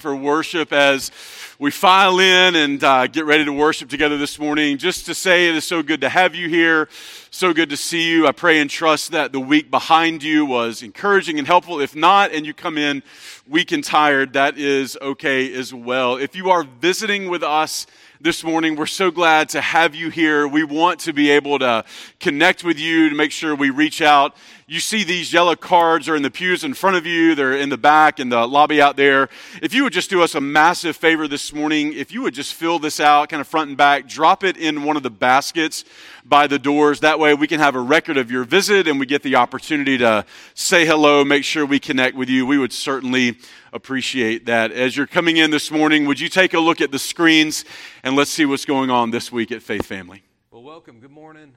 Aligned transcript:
for 0.00 0.16
worship 0.16 0.72
as 0.72 1.10
we 1.58 1.70
file 1.70 2.18
in 2.18 2.56
and 2.56 2.82
uh, 2.82 3.06
get 3.06 3.26
ready 3.26 3.44
to 3.44 3.52
worship 3.52 3.90
together 3.90 4.16
this 4.16 4.38
morning. 4.38 4.78
Just 4.78 5.06
to 5.06 5.14
say 5.14 5.48
it 5.48 5.54
is 5.54 5.64
so 5.64 5.82
good 5.82 6.00
to 6.00 6.08
have 6.08 6.34
you 6.34 6.48
here, 6.48 6.88
so 7.30 7.52
good 7.52 7.68
to 7.70 7.76
see 7.76 8.10
you. 8.10 8.26
I 8.26 8.32
pray 8.32 8.60
and 8.60 8.70
trust 8.70 9.10
that 9.12 9.32
the 9.32 9.40
week 9.40 9.70
behind 9.70 10.22
you 10.22 10.46
was 10.46 10.82
encouraging 10.82 11.38
and 11.38 11.46
helpful. 11.46 11.80
If 11.80 11.94
not, 11.94 12.32
and 12.32 12.46
you 12.46 12.54
come 12.54 12.78
in 12.78 13.02
weak 13.46 13.72
and 13.72 13.84
tired, 13.84 14.32
that 14.32 14.56
is 14.56 14.96
okay 15.02 15.52
as 15.52 15.74
well. 15.74 16.16
If 16.16 16.34
you 16.34 16.50
are 16.50 16.64
visiting 16.64 17.28
with 17.28 17.42
us, 17.42 17.86
this 18.22 18.44
morning. 18.44 18.76
We're 18.76 18.84
so 18.84 19.10
glad 19.10 19.48
to 19.50 19.62
have 19.62 19.94
you 19.94 20.10
here. 20.10 20.46
We 20.46 20.62
want 20.62 21.00
to 21.00 21.14
be 21.14 21.30
able 21.30 21.58
to 21.60 21.86
connect 22.18 22.62
with 22.62 22.78
you 22.78 23.08
to 23.08 23.14
make 23.14 23.32
sure 23.32 23.54
we 23.54 23.70
reach 23.70 24.02
out. 24.02 24.36
You 24.70 24.78
see 24.78 25.02
these 25.02 25.32
yellow 25.32 25.56
cards 25.56 26.08
are 26.08 26.14
in 26.14 26.22
the 26.22 26.30
pews 26.30 26.62
in 26.62 26.74
front 26.74 26.94
of 26.94 27.04
you. 27.04 27.34
They're 27.34 27.56
in 27.56 27.70
the 27.70 27.76
back 27.76 28.20
in 28.20 28.28
the 28.28 28.46
lobby 28.46 28.80
out 28.80 28.96
there. 28.96 29.28
If 29.60 29.74
you 29.74 29.82
would 29.82 29.92
just 29.92 30.10
do 30.10 30.22
us 30.22 30.36
a 30.36 30.40
massive 30.40 30.94
favor 30.94 31.26
this 31.26 31.52
morning, 31.52 31.92
if 31.92 32.12
you 32.12 32.22
would 32.22 32.34
just 32.34 32.54
fill 32.54 32.78
this 32.78 33.00
out 33.00 33.30
kind 33.30 33.40
of 33.40 33.48
front 33.48 33.70
and 33.70 33.76
back, 33.76 34.06
drop 34.06 34.44
it 34.44 34.56
in 34.56 34.84
one 34.84 34.96
of 34.96 35.02
the 35.02 35.10
baskets 35.10 35.84
by 36.24 36.46
the 36.46 36.56
doors. 36.56 37.00
That 37.00 37.18
way 37.18 37.34
we 37.34 37.48
can 37.48 37.58
have 37.58 37.74
a 37.74 37.80
record 37.80 38.16
of 38.16 38.30
your 38.30 38.44
visit 38.44 38.86
and 38.86 39.00
we 39.00 39.06
get 39.06 39.24
the 39.24 39.34
opportunity 39.34 39.98
to 39.98 40.24
say 40.54 40.86
hello, 40.86 41.24
make 41.24 41.42
sure 41.42 41.66
we 41.66 41.80
connect 41.80 42.14
with 42.14 42.28
you. 42.28 42.46
We 42.46 42.56
would 42.56 42.72
certainly 42.72 43.38
appreciate 43.72 44.46
that. 44.46 44.70
As 44.70 44.96
you're 44.96 45.08
coming 45.08 45.36
in 45.36 45.50
this 45.50 45.72
morning, 45.72 46.06
would 46.06 46.20
you 46.20 46.28
take 46.28 46.54
a 46.54 46.60
look 46.60 46.80
at 46.80 46.92
the 46.92 46.98
screens 47.00 47.64
and 48.04 48.14
let's 48.14 48.30
see 48.30 48.46
what's 48.46 48.66
going 48.66 48.88
on 48.88 49.10
this 49.10 49.32
week 49.32 49.50
at 49.50 49.62
Faith 49.62 49.86
Family? 49.86 50.22
Well, 50.52 50.62
welcome. 50.62 51.00
Good 51.00 51.10
morning. 51.10 51.54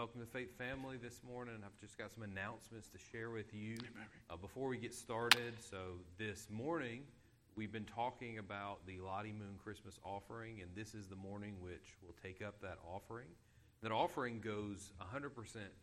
Welcome 0.00 0.22
to 0.22 0.26
Faith 0.28 0.56
Family 0.56 0.96
this 0.96 1.20
morning. 1.28 1.56
I've 1.62 1.78
just 1.78 1.98
got 1.98 2.10
some 2.10 2.22
announcements 2.22 2.88
to 2.88 2.98
share 3.12 3.28
with 3.28 3.52
you 3.52 3.76
uh, 4.30 4.36
before 4.38 4.66
we 4.66 4.78
get 4.78 4.94
started. 4.94 5.52
So, 5.60 5.98
this 6.16 6.46
morning, 6.50 7.02
we've 7.54 7.70
been 7.70 7.84
talking 7.84 8.38
about 8.38 8.78
the 8.86 8.98
Lottie 8.98 9.34
Moon 9.34 9.58
Christmas 9.62 9.98
offering, 10.02 10.62
and 10.62 10.70
this 10.74 10.94
is 10.94 11.06
the 11.06 11.16
morning 11.16 11.56
which 11.60 11.98
will 12.02 12.14
take 12.22 12.40
up 12.40 12.62
that 12.62 12.78
offering. 12.90 13.26
That 13.82 13.92
offering 13.92 14.40
goes 14.40 14.94
100% 15.02 15.28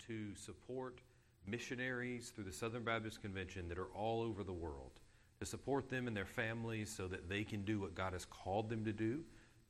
to 0.07 0.35
support 0.35 0.97
missionaries 1.45 2.31
through 2.31 2.45
the 2.45 2.51
Southern 2.51 2.83
Baptist 2.83 3.21
Convention 3.21 3.67
that 3.69 3.77
are 3.77 3.93
all 3.93 4.23
over 4.23 4.43
the 4.43 4.51
world 4.51 4.93
to 5.41 5.45
support 5.45 5.91
them 5.91 6.07
and 6.07 6.17
their 6.17 6.25
families 6.25 6.89
so 6.91 7.07
that 7.07 7.29
they 7.29 7.43
can 7.43 7.61
do 7.61 7.79
what 7.79 7.93
God 7.93 8.13
has 8.13 8.25
called 8.25 8.67
them 8.67 8.83
to 8.83 8.93
do 8.93 9.19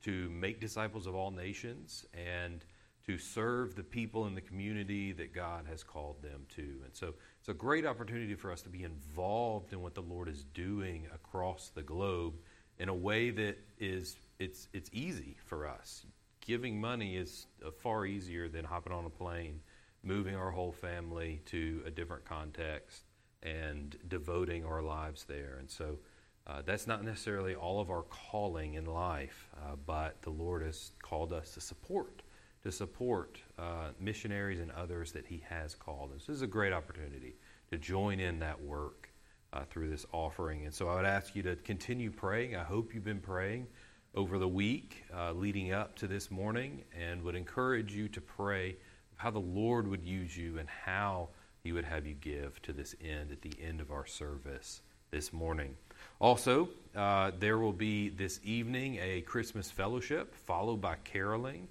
to 0.04 0.30
make 0.30 0.58
disciples 0.58 1.06
of 1.06 1.14
all 1.14 1.30
nations 1.30 2.06
and 2.14 2.64
to 3.08 3.16
serve 3.16 3.74
the 3.74 3.82
people 3.82 4.26
in 4.26 4.34
the 4.34 4.40
community 4.40 5.12
that 5.12 5.34
God 5.34 5.64
has 5.66 5.82
called 5.82 6.20
them 6.22 6.42
to. 6.56 6.62
And 6.84 6.92
so 6.92 7.14
it's 7.40 7.48
a 7.48 7.54
great 7.54 7.86
opportunity 7.86 8.34
for 8.34 8.52
us 8.52 8.60
to 8.62 8.68
be 8.68 8.84
involved 8.84 9.72
in 9.72 9.80
what 9.80 9.94
the 9.94 10.02
Lord 10.02 10.28
is 10.28 10.44
doing 10.52 11.06
across 11.14 11.70
the 11.74 11.82
globe 11.82 12.34
in 12.78 12.90
a 12.90 12.94
way 12.94 13.30
that 13.30 13.56
is 13.78 14.18
it's 14.38 14.68
it's 14.74 14.90
easy 14.92 15.38
for 15.46 15.66
us. 15.66 16.04
Giving 16.42 16.78
money 16.78 17.16
is 17.16 17.46
far 17.82 18.04
easier 18.04 18.46
than 18.46 18.66
hopping 18.66 18.92
on 18.92 19.06
a 19.06 19.10
plane, 19.10 19.60
moving 20.02 20.36
our 20.36 20.50
whole 20.50 20.72
family 20.72 21.40
to 21.46 21.82
a 21.86 21.90
different 21.90 22.26
context 22.26 23.04
and 23.42 23.96
devoting 24.08 24.66
our 24.66 24.82
lives 24.82 25.24
there. 25.24 25.56
And 25.58 25.70
so 25.70 25.98
uh, 26.46 26.60
that's 26.64 26.86
not 26.86 27.02
necessarily 27.02 27.54
all 27.54 27.80
of 27.80 27.88
our 27.88 28.02
calling 28.02 28.74
in 28.74 28.84
life, 28.84 29.48
uh, 29.56 29.76
but 29.86 30.20
the 30.20 30.30
Lord 30.30 30.62
has 30.62 30.92
called 31.00 31.32
us 31.32 31.52
to 31.54 31.60
support, 31.60 32.22
to 32.62 32.72
support 32.72 33.38
uh, 33.58 33.90
missionaries 34.00 34.60
and 34.60 34.70
others 34.72 35.12
that 35.12 35.26
He 35.26 35.42
has 35.48 35.74
called. 35.74 36.10
And 36.12 36.20
so 36.20 36.32
this 36.32 36.36
is 36.36 36.42
a 36.42 36.48
great 36.48 36.72
opportunity 36.72 37.36
to 37.70 37.78
join 37.78 38.20
in 38.20 38.38
that 38.40 38.60
work 38.60 39.10
uh, 39.52 39.62
through 39.70 39.90
this 39.90 40.06
offering. 40.12 40.64
And 40.64 40.74
so 40.74 40.88
I 40.88 40.96
would 40.96 41.04
ask 41.04 41.34
you 41.34 41.42
to 41.44 41.56
continue 41.56 42.10
praying. 42.10 42.56
I 42.56 42.64
hope 42.64 42.94
you've 42.94 43.04
been 43.04 43.20
praying 43.20 43.66
over 44.14 44.38
the 44.38 44.48
week 44.48 45.04
uh, 45.16 45.32
leading 45.32 45.72
up 45.72 45.94
to 45.96 46.06
this 46.06 46.30
morning 46.30 46.82
and 46.98 47.22
would 47.22 47.34
encourage 47.34 47.94
you 47.94 48.08
to 48.08 48.20
pray 48.20 48.76
how 49.16 49.30
the 49.30 49.38
Lord 49.38 49.86
would 49.88 50.04
use 50.04 50.36
you 50.36 50.58
and 50.58 50.68
how 50.68 51.28
he 51.62 51.72
would 51.72 51.84
have 51.84 52.06
you 52.06 52.14
give 52.14 52.60
to 52.62 52.72
this 52.72 52.94
end 53.02 53.32
at 53.32 53.42
the 53.42 53.52
end 53.62 53.80
of 53.80 53.90
our 53.90 54.06
service 54.06 54.80
this 55.10 55.32
morning. 55.32 55.74
Also, 56.20 56.68
uh, 56.96 57.30
there 57.38 57.58
will 57.58 57.72
be 57.72 58.08
this 58.08 58.40
evening 58.44 58.98
a 59.00 59.20
Christmas 59.22 59.70
fellowship 59.70 60.34
followed 60.46 60.80
by 60.80 60.96
caroling. 61.04 61.68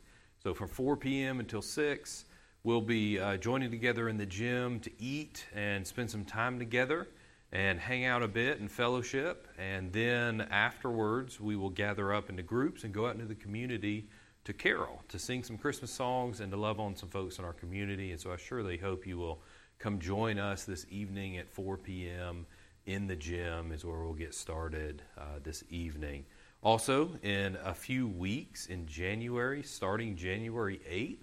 So 0.47 0.53
from 0.53 0.69
4 0.69 0.95
p.m. 0.95 1.41
until 1.41 1.61
6, 1.61 2.23
we'll 2.63 2.79
be 2.79 3.19
uh, 3.19 3.35
joining 3.35 3.69
together 3.69 4.07
in 4.07 4.15
the 4.15 4.25
gym 4.25 4.79
to 4.79 4.91
eat 4.97 5.45
and 5.53 5.85
spend 5.85 6.09
some 6.09 6.23
time 6.23 6.57
together 6.57 7.09
and 7.51 7.77
hang 7.77 8.05
out 8.05 8.23
a 8.23 8.29
bit 8.29 8.61
and 8.61 8.71
fellowship. 8.71 9.49
And 9.57 9.91
then 9.91 10.47
afterwards, 10.49 11.41
we 11.41 11.57
will 11.57 11.69
gather 11.69 12.13
up 12.13 12.29
into 12.29 12.43
groups 12.43 12.85
and 12.85 12.93
go 12.93 13.07
out 13.07 13.15
into 13.15 13.25
the 13.25 13.35
community 13.35 14.07
to 14.45 14.53
carol, 14.53 15.03
to 15.09 15.19
sing 15.19 15.43
some 15.43 15.57
Christmas 15.57 15.91
songs, 15.91 16.39
and 16.39 16.49
to 16.53 16.57
love 16.57 16.79
on 16.79 16.95
some 16.95 17.09
folks 17.09 17.39
in 17.39 17.43
our 17.43 17.51
community. 17.51 18.13
And 18.13 18.21
so 18.21 18.31
I 18.31 18.37
surely 18.37 18.77
hope 18.77 19.05
you 19.05 19.17
will 19.17 19.41
come 19.79 19.99
join 19.99 20.39
us 20.39 20.63
this 20.63 20.85
evening 20.89 21.37
at 21.39 21.49
4 21.49 21.75
p.m. 21.75 22.45
in 22.85 23.05
the 23.05 23.17
gym, 23.17 23.73
is 23.73 23.83
where 23.83 23.99
we'll 23.99 24.13
get 24.13 24.33
started 24.33 25.01
uh, 25.17 25.39
this 25.43 25.65
evening. 25.69 26.23
Also, 26.63 27.11
in 27.21 27.55
a 27.63 27.73
few 27.73 28.07
weeks 28.07 28.65
in 28.65 28.87
January, 28.87 29.61
starting 29.61 30.15
January 30.15 30.79
8th, 30.89 31.19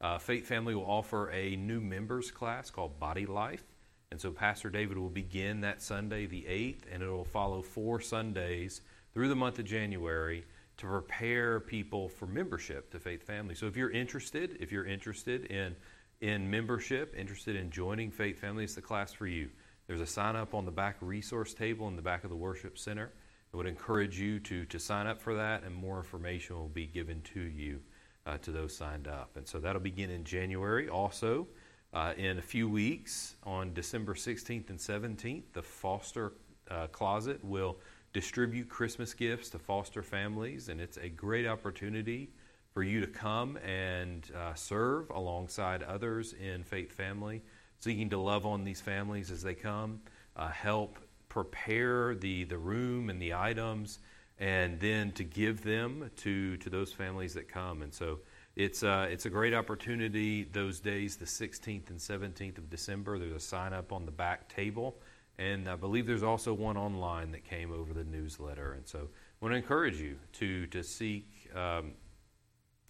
uh, 0.00 0.18
Faith 0.18 0.46
Family 0.46 0.74
will 0.74 0.88
offer 0.88 1.30
a 1.30 1.56
new 1.56 1.80
members 1.80 2.30
class 2.30 2.70
called 2.70 3.00
Body 3.00 3.26
Life. 3.26 3.64
And 4.10 4.20
so 4.20 4.30
Pastor 4.30 4.70
David 4.70 4.96
will 4.96 5.10
begin 5.10 5.60
that 5.62 5.82
Sunday, 5.82 6.26
the 6.26 6.42
8th, 6.42 6.82
and 6.92 7.02
it 7.02 7.08
will 7.08 7.24
follow 7.24 7.60
four 7.60 8.00
Sundays 8.00 8.80
through 9.12 9.28
the 9.28 9.36
month 9.36 9.58
of 9.58 9.64
January 9.64 10.44
to 10.78 10.86
prepare 10.86 11.58
people 11.60 12.08
for 12.08 12.26
membership 12.26 12.90
to 12.92 13.00
Faith 13.00 13.24
Family. 13.24 13.54
So 13.54 13.66
if 13.66 13.76
you're 13.76 13.90
interested, 13.90 14.56
if 14.60 14.70
you're 14.72 14.86
interested 14.86 15.46
in 15.46 15.74
in 16.20 16.50
membership, 16.50 17.14
interested 17.16 17.54
in 17.54 17.70
joining 17.70 18.10
Faith 18.10 18.40
Family, 18.40 18.64
it's 18.64 18.74
the 18.74 18.82
class 18.82 19.12
for 19.12 19.26
you. 19.26 19.48
There's 19.86 20.00
a 20.00 20.06
sign 20.06 20.34
up 20.34 20.52
on 20.52 20.64
the 20.64 20.72
back 20.72 20.96
resource 21.00 21.54
table 21.54 21.86
in 21.86 21.94
the 21.94 22.02
back 22.02 22.24
of 22.24 22.30
the 22.30 22.36
worship 22.36 22.76
center. 22.76 23.12
I 23.52 23.56
would 23.56 23.66
encourage 23.66 24.18
you 24.18 24.40
to, 24.40 24.64
to 24.66 24.78
sign 24.78 25.06
up 25.06 25.20
for 25.20 25.34
that, 25.34 25.64
and 25.64 25.74
more 25.74 25.96
information 25.98 26.56
will 26.56 26.68
be 26.68 26.86
given 26.86 27.22
to 27.34 27.40
you 27.40 27.80
uh, 28.26 28.36
to 28.38 28.52
those 28.52 28.76
signed 28.76 29.08
up. 29.08 29.36
And 29.36 29.46
so 29.46 29.58
that'll 29.58 29.80
begin 29.80 30.10
in 30.10 30.24
January. 30.24 30.88
Also, 30.88 31.48
uh, 31.94 32.12
in 32.18 32.38
a 32.38 32.42
few 32.42 32.68
weeks, 32.68 33.36
on 33.44 33.72
December 33.72 34.14
16th 34.14 34.68
and 34.68 34.78
17th, 34.78 35.44
the 35.54 35.62
Foster 35.62 36.34
uh, 36.70 36.86
Closet 36.88 37.42
will 37.42 37.78
distribute 38.12 38.68
Christmas 38.68 39.14
gifts 39.14 39.48
to 39.50 39.58
foster 39.58 40.02
families, 40.02 40.68
and 40.68 40.80
it's 40.80 40.96
a 40.98 41.08
great 41.08 41.46
opportunity 41.46 42.30
for 42.72 42.82
you 42.82 43.00
to 43.00 43.06
come 43.06 43.56
and 43.58 44.30
uh, 44.36 44.54
serve 44.54 45.10
alongside 45.10 45.82
others 45.82 46.34
in 46.34 46.62
Faith 46.62 46.92
Family, 46.92 47.42
seeking 47.78 48.10
to 48.10 48.18
love 48.18 48.44
on 48.44 48.64
these 48.64 48.80
families 48.80 49.30
as 49.30 49.42
they 49.42 49.54
come, 49.54 50.00
uh, 50.36 50.48
help 50.48 50.98
prepare 51.44 52.14
the, 52.14 52.44
the 52.44 52.58
room 52.58 53.10
and 53.10 53.20
the 53.20 53.34
items, 53.34 53.98
and 54.38 54.78
then 54.80 55.12
to 55.12 55.24
give 55.24 55.62
them 55.62 56.10
to, 56.16 56.56
to 56.58 56.70
those 56.70 56.92
families 56.92 57.34
that 57.34 57.48
come. 57.48 57.82
And 57.82 57.92
so 57.92 58.20
it's, 58.56 58.82
uh, 58.82 59.06
it's 59.10 59.26
a 59.26 59.30
great 59.30 59.54
opportunity 59.54 60.44
those 60.44 60.80
days, 60.80 61.16
the 61.16 61.24
16th 61.24 61.90
and 61.90 61.98
17th 61.98 62.58
of 62.58 62.70
December. 62.70 63.18
There's 63.18 63.32
a 63.32 63.40
sign 63.40 63.72
up 63.72 63.92
on 63.92 64.04
the 64.04 64.12
back 64.12 64.48
table. 64.48 64.96
And 65.38 65.68
I 65.68 65.76
believe 65.76 66.06
there's 66.06 66.24
also 66.24 66.52
one 66.52 66.76
online 66.76 67.30
that 67.32 67.44
came 67.44 67.72
over 67.72 67.92
the 67.94 68.04
newsletter. 68.04 68.72
And 68.72 68.86
so 68.86 68.98
I 68.98 69.44
want 69.44 69.52
to 69.52 69.56
encourage 69.56 70.00
you 70.00 70.16
to, 70.34 70.66
to 70.68 70.82
seek 70.82 71.48
um, 71.54 71.92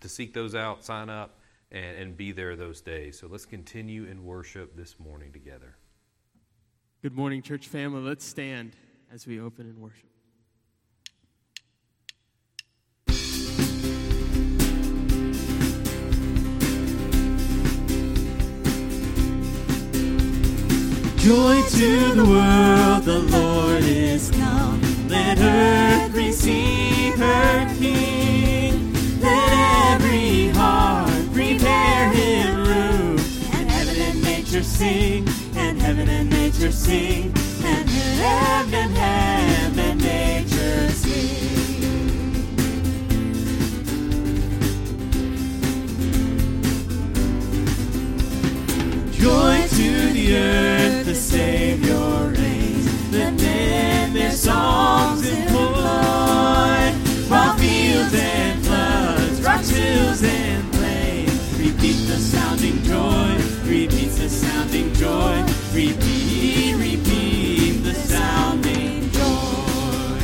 to 0.01 0.09
seek 0.09 0.33
those 0.33 0.55
out, 0.55 0.85
sign 0.85 1.09
up, 1.09 1.39
and, 1.71 1.97
and 1.97 2.17
be 2.17 2.33
there 2.33 2.57
those 2.57 2.81
days. 2.81 3.19
So 3.19 3.27
let's 3.27 3.47
continue 3.47 4.05
in 4.05 4.25
worship 4.25 4.77
this 4.77 4.99
morning 4.99 5.33
together. 5.33 5.78
Good 7.01 7.15
morning, 7.15 7.43
church 7.43 7.69
family. 7.69 8.01
Let's 8.01 8.25
stand 8.25 8.75
as 9.15 9.25
we 9.25 9.39
open 9.39 9.69
in 9.69 9.81
worship. 9.81 10.11
Joy 21.19 21.63
to 21.71 22.15
the 22.17 22.25
world, 22.25 23.05
the 23.05 23.21
Lord 23.31 23.85
is 23.85 24.33
come. 24.33 24.81
Let 25.07 25.39
earth 25.39 26.17
receive 26.17 27.15
her 27.15 27.75
King. 27.79 28.93
Let 29.21 29.93
every 29.93 30.49
heart 30.49 31.33
prepare 31.33 32.11
him 32.11 32.57
room. 32.67 33.19
And 33.53 33.71
heaven 33.71 34.01
and 34.01 34.21
nature 34.21 34.65
sing, 34.65 35.29
heaven 35.89 36.09
and 36.11 36.29
nature 36.29 36.71
sing, 36.71 37.33
and 37.65 37.89
heaven 37.89 38.91
heaven 38.91 39.79
and 39.79 39.99
nature 40.03 40.91
sing. 40.91 41.43
Joy 49.13 49.67
to 49.79 50.13
the 50.13 50.37
earth, 50.37 51.07
the 51.07 51.15
Savior 51.15 52.35
reigns. 52.37 53.11
The 53.11 53.33
men 53.33 54.13
their 54.13 54.33
songs 54.33 55.27
in 55.27 55.49
hills 57.57 58.13
and 58.13 58.63
floods, 58.63 59.41
rocks, 59.41 59.71
hills 59.71 60.23
and 60.23 60.71
plains. 60.75 61.59
Repeat 61.59 62.07
the 62.09 62.19
sounding 62.19 62.83
joy, 62.83 63.39
repeats 63.65 64.19
the 64.19 64.29
sounding 64.29 64.93
joy, 64.93 65.58
repeat, 65.75 66.75
repeat 66.75 67.83
the 67.83 67.95
sounding 67.95 69.11
joy. 69.11 70.19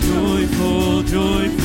Joyful, 0.00 1.02
joyful, 1.02 1.61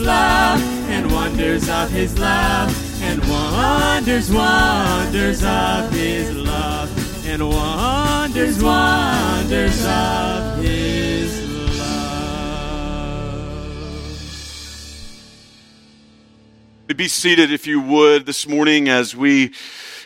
love 0.00 0.60
and 0.88 1.10
wonders 1.12 1.68
of 1.68 1.90
his 1.90 2.18
love 2.18 3.02
and 3.02 3.20
wonders, 3.28 4.30
wonders 4.30 5.44
of 5.44 5.92
his 5.92 6.34
love 6.36 7.26
and 7.26 7.48
wonders, 7.48 8.62
wonders 8.62 9.84
of 9.86 10.58
his 10.62 11.48
love. 11.78 12.16
Be 16.96 17.08
seated 17.08 17.52
if 17.52 17.66
you 17.66 17.80
would 17.80 18.26
this 18.26 18.46
morning 18.46 18.88
as 18.88 19.16
we 19.16 19.52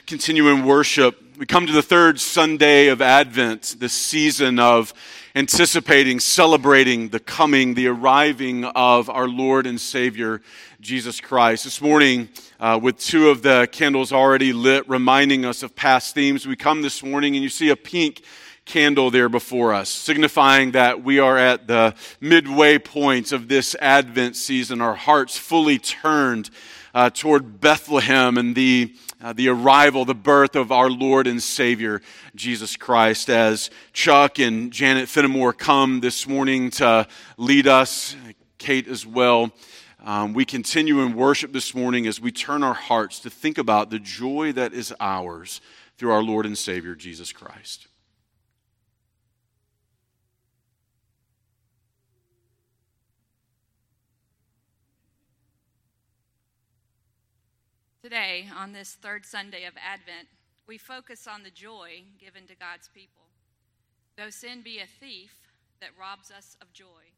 continue 0.06 0.48
in 0.48 0.64
worship. 0.64 1.20
We 1.38 1.46
come 1.46 1.66
to 1.66 1.72
the 1.72 1.82
third 1.82 2.20
Sunday 2.20 2.88
of 2.88 3.00
Advent, 3.02 3.76
this 3.80 3.92
season 3.92 4.58
of 4.58 4.94
anticipating, 5.36 6.20
celebrating 6.20 7.08
the 7.08 7.18
coming, 7.18 7.74
the 7.74 7.88
arriving 7.88 8.64
of 8.64 9.10
our 9.10 9.26
Lord 9.26 9.66
and 9.66 9.80
Savior, 9.80 10.40
Jesus 10.80 11.20
Christ. 11.20 11.64
This 11.64 11.80
morning, 11.80 12.28
uh, 12.60 12.78
with 12.80 13.00
two 13.00 13.30
of 13.30 13.42
the 13.42 13.68
candles 13.72 14.12
already 14.12 14.52
lit, 14.52 14.88
reminding 14.88 15.44
us 15.44 15.64
of 15.64 15.74
past 15.74 16.14
themes, 16.14 16.46
we 16.46 16.54
come 16.54 16.82
this 16.82 17.02
morning 17.02 17.34
and 17.34 17.42
you 17.42 17.48
see 17.48 17.70
a 17.70 17.76
pink 17.76 18.22
candle 18.64 19.10
there 19.10 19.28
before 19.28 19.74
us, 19.74 19.88
signifying 19.88 20.70
that 20.70 21.02
we 21.02 21.18
are 21.18 21.36
at 21.36 21.66
the 21.66 21.96
midway 22.20 22.78
point 22.78 23.32
of 23.32 23.48
this 23.48 23.74
Advent 23.80 24.36
season, 24.36 24.80
our 24.80 24.94
hearts 24.94 25.36
fully 25.36 25.80
turned 25.80 26.48
uh, 26.94 27.10
toward 27.10 27.60
Bethlehem 27.60 28.38
and 28.38 28.54
the, 28.54 28.94
uh, 29.20 29.32
the 29.32 29.48
arrival, 29.48 30.04
the 30.04 30.14
birth 30.14 30.54
of 30.54 30.70
our 30.70 30.88
Lord 30.88 31.26
and 31.26 31.42
Savior, 31.42 32.00
Jesus 32.36 32.76
Christ. 32.76 33.28
As 33.28 33.68
Chuck 33.92 34.38
and 34.38 34.72
Janet 34.72 35.08
Fenimore 35.08 35.52
come 35.52 36.00
this 36.00 36.28
morning 36.28 36.70
to 36.70 37.06
lead 37.36 37.66
us, 37.66 38.16
Kate 38.58 38.86
as 38.86 39.04
well. 39.04 39.50
Um, 40.04 40.34
we 40.34 40.44
continue 40.44 41.00
in 41.00 41.14
worship 41.14 41.52
this 41.52 41.74
morning 41.74 42.06
as 42.06 42.20
we 42.20 42.30
turn 42.30 42.62
our 42.62 42.74
hearts 42.74 43.18
to 43.20 43.30
think 43.30 43.58
about 43.58 43.90
the 43.90 43.98
joy 43.98 44.52
that 44.52 44.72
is 44.72 44.94
ours 45.00 45.60
through 45.96 46.12
our 46.12 46.22
Lord 46.22 46.46
and 46.46 46.56
Savior, 46.56 46.94
Jesus 46.94 47.32
Christ. 47.32 47.88
Today, 58.14 58.46
on 58.56 58.72
this 58.72 58.92
third 59.02 59.26
Sunday 59.26 59.64
of 59.64 59.74
Advent, 59.76 60.28
we 60.68 60.78
focus 60.78 61.26
on 61.26 61.42
the 61.42 61.50
joy 61.50 62.04
given 62.20 62.46
to 62.46 62.54
God's 62.54 62.88
people. 62.94 63.24
Though 64.16 64.30
sin 64.30 64.60
be 64.62 64.78
a 64.78 64.86
thief 64.86 65.32
that 65.80 65.98
robs 65.98 66.30
us 66.30 66.56
of 66.62 66.72
joy, 66.72 67.10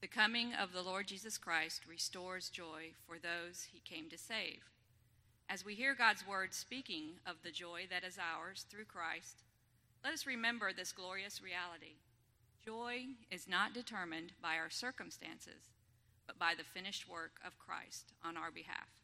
the 0.00 0.08
coming 0.08 0.54
of 0.54 0.72
the 0.72 0.80
Lord 0.80 1.08
Jesus 1.08 1.36
Christ 1.36 1.82
restores 1.86 2.48
joy 2.48 2.92
for 3.06 3.16
those 3.18 3.68
he 3.70 3.80
came 3.80 4.08
to 4.08 4.16
save. 4.16 4.62
As 5.50 5.62
we 5.62 5.74
hear 5.74 5.94
God's 5.94 6.26
word 6.26 6.54
speaking 6.54 7.20
of 7.26 7.36
the 7.42 7.50
joy 7.52 7.82
that 7.90 8.02
is 8.02 8.16
ours 8.16 8.64
through 8.70 8.86
Christ, 8.86 9.42
let 10.02 10.14
us 10.14 10.26
remember 10.26 10.72
this 10.72 10.92
glorious 10.92 11.42
reality. 11.42 11.96
Joy 12.64 13.08
is 13.30 13.46
not 13.46 13.74
determined 13.74 14.32
by 14.40 14.56
our 14.56 14.70
circumstances, 14.70 15.68
but 16.26 16.38
by 16.38 16.54
the 16.56 16.64
finished 16.64 17.06
work 17.06 17.32
of 17.46 17.58
Christ 17.58 18.14
on 18.24 18.38
our 18.38 18.50
behalf. 18.50 19.03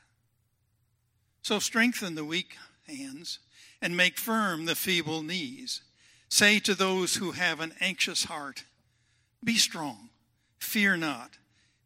So 1.41 1.59
strengthen 1.59 2.15
the 2.15 2.25
weak 2.25 2.55
hands 2.87 3.39
and 3.81 3.97
make 3.97 4.17
firm 4.17 4.65
the 4.65 4.75
feeble 4.75 5.23
knees. 5.23 5.81
Say 6.29 6.59
to 6.59 6.75
those 6.75 7.15
who 7.15 7.31
have 7.31 7.59
an 7.59 7.73
anxious 7.81 8.25
heart, 8.25 8.63
Be 9.43 9.55
strong, 9.55 10.09
fear 10.59 10.95
not. 10.95 11.37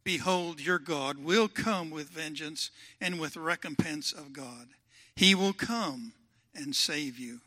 Behold, 0.04 0.62
your 0.62 0.78
God 0.78 1.18
will 1.18 1.48
come 1.48 1.90
with 1.90 2.10
vengeance 2.10 2.70
and 3.02 3.20
with 3.20 3.36
recompense 3.36 4.12
of 4.12 4.34
God. 4.34 4.68
He 5.16 5.34
will 5.34 5.54
come 5.54 6.14
and 6.54 6.76
save 6.76 7.18
you. 7.18 7.40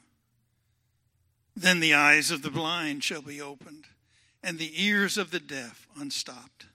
Then 1.55 1.81
the 1.81 1.95
eyes 1.95 2.31
of 2.31 2.43
the 2.43 2.51
blind 2.51 3.05
shall 3.05 3.23
be 3.23 3.41
opened, 3.41 3.85
and 4.43 4.59
the 4.59 4.83
ears 4.83 5.19
of 5.19 5.31
the 5.31 5.41
deaf 5.41 5.87
unstopped. 5.97 6.67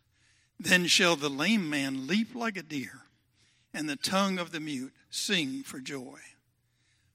Then 0.60 0.88
shall 0.88 1.16
the 1.16 1.30
lame 1.30 1.70
man 1.70 2.08
leap 2.08 2.34
like 2.36 2.56
a 2.56 2.64
deer, 2.64 3.02
and 3.74 3.90
the 3.90 3.96
tongue 3.96 4.38
of 4.38 4.52
the 4.52 4.60
mute 4.60 4.94
sing 5.10 5.64
for 5.64 5.80
joy. 5.80 6.20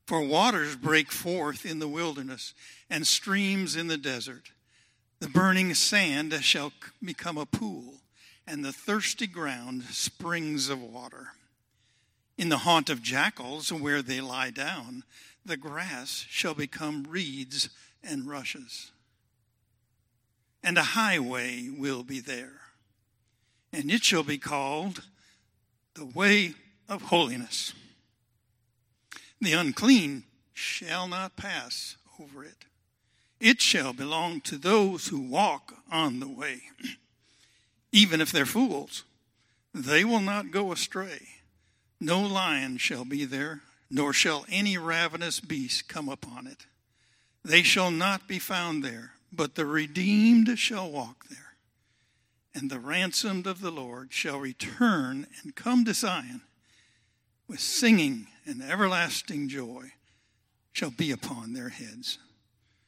For 0.06 0.22
waters 0.22 0.74
break 0.74 1.12
forth 1.12 1.66
in 1.66 1.78
the 1.78 1.88
wilderness, 1.88 2.54
and 2.88 3.06
streams 3.06 3.76
in 3.76 3.88
the 3.88 3.98
desert. 3.98 4.52
The 5.20 5.28
burning 5.28 5.74
sand 5.74 6.32
shall 6.42 6.72
become 7.02 7.36
a 7.36 7.44
pool, 7.44 7.96
and 8.46 8.64
the 8.64 8.72
thirsty 8.72 9.26
ground 9.26 9.84
springs 9.84 10.70
of 10.70 10.80
water. 10.80 11.32
In 12.38 12.48
the 12.48 12.58
haunt 12.58 12.88
of 12.88 13.02
jackals, 13.02 13.72
where 13.72 14.00
they 14.00 14.20
lie 14.20 14.50
down, 14.50 15.04
the 15.44 15.56
grass 15.56 16.24
shall 16.28 16.54
become 16.54 17.04
reeds 17.08 17.68
and 18.02 18.28
rushes. 18.28 18.92
And 20.62 20.78
a 20.78 20.82
highway 20.82 21.68
will 21.68 22.02
be 22.02 22.20
there, 22.20 22.60
and 23.72 23.90
it 23.90 24.04
shall 24.04 24.22
be 24.22 24.38
called 24.38 25.02
the 25.98 26.06
way 26.06 26.54
of 26.88 27.02
holiness. 27.02 27.74
The 29.40 29.52
unclean 29.52 30.22
shall 30.54 31.08
not 31.08 31.36
pass 31.36 31.96
over 32.20 32.44
it. 32.44 32.64
It 33.40 33.60
shall 33.60 33.92
belong 33.92 34.40
to 34.42 34.56
those 34.56 35.08
who 35.08 35.20
walk 35.20 35.74
on 35.90 36.20
the 36.20 36.28
way. 36.28 36.62
Even 37.92 38.20
if 38.20 38.30
they're 38.30 38.46
fools, 38.46 39.04
they 39.74 40.04
will 40.04 40.20
not 40.20 40.52
go 40.52 40.70
astray. 40.72 41.28
No 42.00 42.20
lion 42.20 42.78
shall 42.78 43.04
be 43.04 43.24
there, 43.24 43.62
nor 43.90 44.12
shall 44.12 44.46
any 44.48 44.78
ravenous 44.78 45.40
beast 45.40 45.88
come 45.88 46.08
upon 46.08 46.46
it. 46.46 46.66
They 47.44 47.62
shall 47.62 47.90
not 47.90 48.28
be 48.28 48.38
found 48.38 48.84
there, 48.84 49.12
but 49.32 49.56
the 49.56 49.66
redeemed 49.66 50.58
shall 50.58 50.90
walk 50.90 51.26
there. 51.28 51.47
And 52.58 52.70
the 52.70 52.80
ransomed 52.80 53.46
of 53.46 53.60
the 53.60 53.70
Lord 53.70 54.12
shall 54.12 54.40
return 54.40 55.28
and 55.44 55.54
come 55.54 55.84
to 55.84 55.94
Zion 55.94 56.40
with 57.46 57.60
singing 57.60 58.26
and 58.44 58.60
everlasting 58.60 59.48
joy 59.48 59.92
shall 60.72 60.90
be 60.90 61.12
upon 61.12 61.52
their 61.52 61.68
heads. 61.68 62.18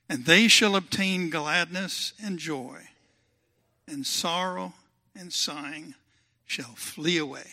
And 0.09 0.25
they 0.25 0.49
shall 0.49 0.75
obtain 0.75 1.31
gladness 1.31 2.15
and 2.21 2.37
joy, 2.37 2.81
and 3.87 4.05
sorrow 4.05 4.75
and 5.15 5.33
sighing 5.33 5.95
shall 6.47 6.75
flee 6.75 7.19
away. 7.19 7.47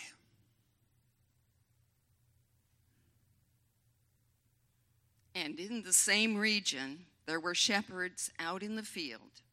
And 5.35 5.59
in 5.59 5.83
the 5.83 5.93
same 5.93 6.35
region 6.35 7.05
there 7.27 7.39
were 7.39 7.53
shepherds 7.53 8.31
out 8.39 8.63
in 8.63 8.75
the 8.75 8.81
field, 8.81 9.43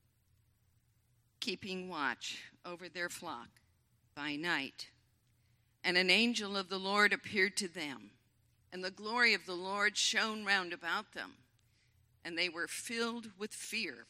keeping 1.45 1.91
watch 1.91 2.39
over 2.65 2.89
their 2.89 3.11
flock 3.11 3.49
by 4.17 4.35
night. 4.35 4.89
And 5.85 5.99
an 5.99 6.09
angel 6.09 6.57
of 6.57 6.71
the 6.71 6.79
Lord 6.79 7.13
appeared 7.13 7.55
to 7.59 7.69
them, 7.69 8.13
and 8.73 8.83
the 8.83 8.91
glory 8.91 9.35
of 9.35 9.45
the 9.45 9.53
Lord 9.53 9.99
shone 9.99 10.47
round 10.47 10.73
about 10.73 11.13
them, 11.13 11.33
and 12.25 12.39
they 12.39 12.49
were 12.49 12.67
filled 12.67 13.27
with 13.39 13.53
fear. 13.53 14.07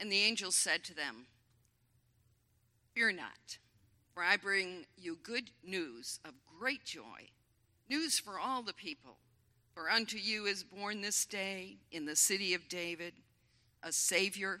And 0.00 0.10
the 0.10 0.22
angel 0.22 0.50
said 0.50 0.82
to 0.84 0.94
them, 0.94 1.26
Fear 2.94 3.12
not, 3.12 3.58
for 4.14 4.22
I 4.22 4.38
bring 4.38 4.86
you 4.96 5.18
good 5.22 5.50
news 5.62 6.20
of 6.24 6.32
great 6.58 6.86
joy, 6.86 7.28
news 7.90 8.18
for 8.18 8.40
all 8.40 8.62
the 8.62 8.72
people. 8.72 9.18
For 9.74 9.90
unto 9.90 10.16
you 10.16 10.46
is 10.46 10.64
born 10.64 11.02
this 11.02 11.26
day 11.26 11.76
in 11.90 12.06
the 12.06 12.16
city 12.16 12.54
of 12.54 12.70
David 12.70 13.12
a 13.82 13.92
Savior 13.92 14.60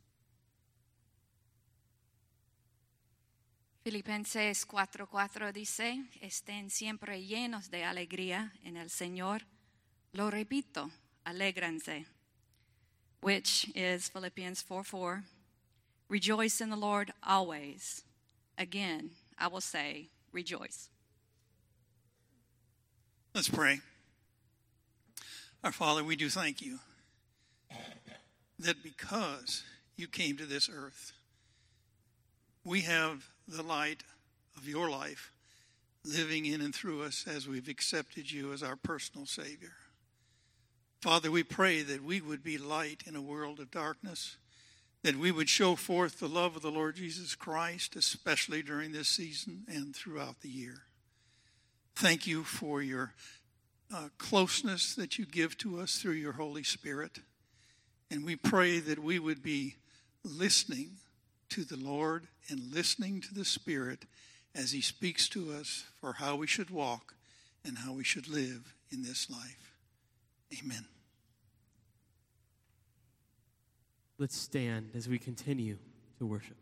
Filipenses 3.83 4.63
4:4 4.67 5.51
dice, 5.51 6.05
estén 6.21 6.69
siempre 6.69 7.25
llenos 7.25 7.71
de 7.71 7.83
alegría 7.83 8.53
en 8.63 8.77
el 8.77 8.91
Señor. 8.91 9.47
Lo 10.13 10.29
repito, 10.29 10.91
alégranse. 11.25 12.05
Which 13.21 13.71
is 13.73 14.07
Philippians 14.09 14.61
4:4. 14.61 15.23
Rejoice 16.09 16.61
in 16.61 16.69
the 16.69 16.75
Lord 16.75 17.11
always. 17.23 18.03
Again, 18.55 19.15
I 19.39 19.47
will 19.47 19.61
say, 19.61 20.09
rejoice. 20.31 20.89
Let's 23.33 23.49
pray. 23.49 23.81
Our 25.63 25.71
Father, 25.71 26.03
we 26.03 26.15
do 26.15 26.29
thank 26.29 26.61
you 26.61 26.79
that 28.59 28.83
because 28.83 29.63
you 29.95 30.07
came 30.07 30.37
to 30.37 30.45
this 30.45 30.69
earth, 30.69 31.13
we 32.63 32.81
have 32.81 33.31
the 33.51 33.63
light 33.63 34.03
of 34.57 34.67
your 34.67 34.89
life 34.89 35.31
living 36.03 36.45
in 36.45 36.61
and 36.61 36.73
through 36.73 37.03
us 37.03 37.25
as 37.27 37.47
we've 37.47 37.67
accepted 37.67 38.31
you 38.31 38.53
as 38.53 38.63
our 38.63 38.75
personal 38.75 39.25
Savior. 39.25 39.73
Father, 41.01 41.29
we 41.29 41.43
pray 41.43 41.81
that 41.83 42.03
we 42.03 42.21
would 42.21 42.43
be 42.43 42.57
light 42.57 43.03
in 43.05 43.15
a 43.15 43.21
world 43.21 43.59
of 43.59 43.71
darkness 43.71 44.37
that 45.03 45.15
we 45.15 45.31
would 45.31 45.49
show 45.49 45.75
forth 45.75 46.19
the 46.19 46.27
love 46.27 46.55
of 46.55 46.61
the 46.61 46.71
Lord 46.71 46.95
Jesus 46.95 47.33
Christ, 47.33 47.95
especially 47.95 48.61
during 48.61 48.91
this 48.91 49.07
season 49.07 49.63
and 49.67 49.95
throughout 49.95 50.41
the 50.41 50.49
year. 50.49 50.83
Thank 51.95 52.27
you 52.27 52.43
for 52.43 52.81
your 52.81 53.13
uh, 53.93 54.09
closeness 54.17 54.95
that 54.95 55.17
you 55.17 55.25
give 55.25 55.57
to 55.59 55.79
us 55.79 55.97
through 55.97 56.13
your 56.13 56.33
Holy 56.33 56.63
Spirit. 56.63 57.19
And 58.11 58.25
we 58.25 58.35
pray 58.35 58.79
that 58.79 58.99
we 58.99 59.17
would 59.17 59.41
be 59.41 59.77
listening 60.23 60.97
to 61.51 61.63
the 61.63 61.77
Lord 61.77 62.27
and 62.49 62.73
listening 62.73 63.21
to 63.21 63.33
the 63.33 63.45
Spirit 63.45 64.05
as 64.55 64.71
He 64.71 64.81
speaks 64.81 65.29
to 65.29 65.51
us 65.53 65.85
for 65.99 66.13
how 66.13 66.35
we 66.35 66.47
should 66.47 66.69
walk 66.69 67.13
and 67.65 67.77
how 67.79 67.93
we 67.93 68.03
should 68.03 68.27
live 68.27 68.73
in 68.91 69.03
this 69.03 69.29
life. 69.29 69.73
Amen. 70.61 70.85
Let's 74.17 74.37
stand 74.37 74.91
as 74.93 75.07
we 75.07 75.17
continue 75.17 75.77
to 76.19 76.25
worship. 76.25 76.57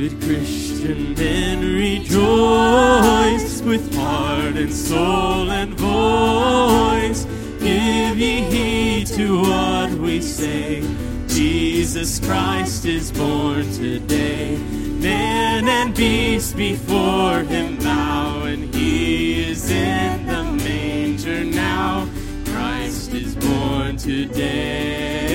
Good 0.00 0.16
Christian 0.22 1.12
men 1.12 1.74
rejoice 1.74 3.60
with 3.60 3.94
heart 3.94 4.56
and 4.56 4.72
soul 4.72 5.50
and 5.50 5.74
voice. 5.74 7.26
Give 7.58 8.16
ye 8.16 8.40
heed 8.40 9.08
to 9.08 9.42
what 9.42 9.90
we 9.90 10.22
say. 10.22 10.82
Jesus 11.28 12.18
Christ 12.18 12.86
is 12.86 13.12
born 13.12 13.70
today. 13.72 14.56
Man 14.56 15.68
and 15.68 15.94
beast 15.94 16.56
before 16.56 17.40
him 17.40 17.76
bow, 17.76 18.44
and 18.44 18.74
he 18.74 19.50
is 19.50 19.70
in 19.70 20.24
the 20.24 20.44
manger 20.44 21.44
now. 21.44 22.08
Christ 22.46 23.12
is 23.12 23.34
born 23.36 23.98
today. 23.98 25.34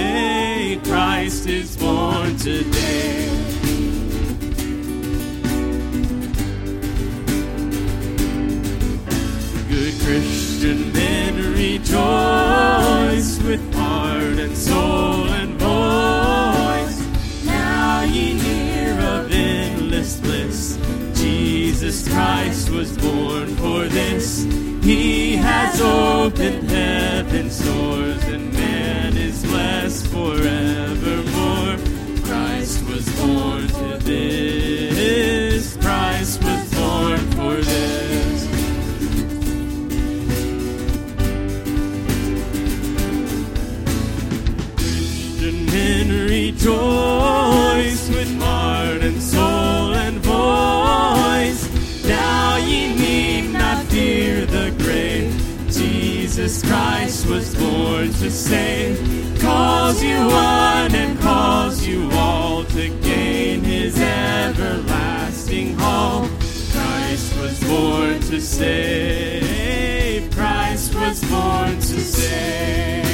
Christ 0.83 1.45
is 1.45 1.77
born 1.77 2.35
today. 2.37 3.44
With 13.45 13.73
heart 13.75 14.39
and 14.39 14.57
soul 14.57 15.27
and 15.29 15.51
voice. 15.59 17.45
Now 17.45 18.01
ye 18.01 18.37
hear 18.39 18.93
of 18.99 19.31
endless 19.31 20.19
bliss. 20.19 20.79
Jesus 21.13 22.07
Christ 22.07 22.69
was 22.71 22.97
born 22.97 23.55
for 23.55 23.87
this. 23.87 24.43
He 24.83 25.35
has 25.35 25.79
opened 25.79 26.69
heaven's 26.69 27.59
doors, 27.63 28.23
and 28.25 28.51
man 28.53 29.15
is 29.17 29.43
blessed 29.45 30.07
forevermore. 30.07 31.77
Christ 32.25 32.83
was 32.89 33.05
born 33.19 33.67
to 33.67 33.97
this. 34.03 34.64
rejoice 46.65 48.09
with 48.09 48.41
heart 48.41 49.01
and 49.03 49.21
soul 49.21 49.93
and 49.93 50.17
voice. 50.17 52.03
Now 52.07 52.57
ye 52.57 52.95
need 52.95 53.53
not 53.53 53.85
fear 53.85 54.45
the 54.47 54.73
grave. 54.79 55.31
Jesus 55.69 56.63
Christ 56.63 57.27
was 57.27 57.53
born 57.55 58.07
to 58.13 58.31
save, 58.31 58.97
calls 59.39 60.01
you 60.01 60.17
one 60.17 60.95
and 60.95 61.19
calls 61.19 61.85
you 61.85 62.09
all 62.13 62.63
to 62.63 62.89
gain 63.01 63.63
his 63.63 63.99
everlasting 63.99 65.77
home. 65.77 66.29
Christ 66.71 67.39
was 67.39 67.63
born 67.63 68.19
to 68.21 68.41
save, 68.41 70.31
Christ 70.31 70.95
was 70.95 71.23
born 71.29 71.75
to 71.75 71.99
save. 71.99 73.04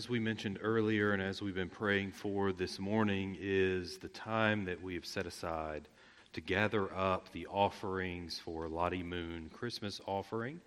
As, 0.00 0.08
we 0.08 0.18
mentioned 0.18 0.58
earlier 0.62 1.12
and 1.12 1.20
as 1.20 1.42
we've 1.42 1.54
been 1.54 1.68
praying 1.68 2.10
for 2.10 2.52
this 2.52 2.78
morning, 2.78 3.36
is 3.38 3.98
the 3.98 4.08
time 4.08 4.64
that 4.64 4.82
we 4.82 4.94
have 4.94 5.04
set 5.04 5.26
aside 5.26 5.88
to 6.32 6.40
gather 6.40 6.90
up 6.94 7.30
the 7.32 7.46
offerings 7.48 8.38
for 8.38 8.66
Lottie 8.66 9.02
Moon 9.02 9.50
Christmas 9.52 10.00
offering. 10.06 10.58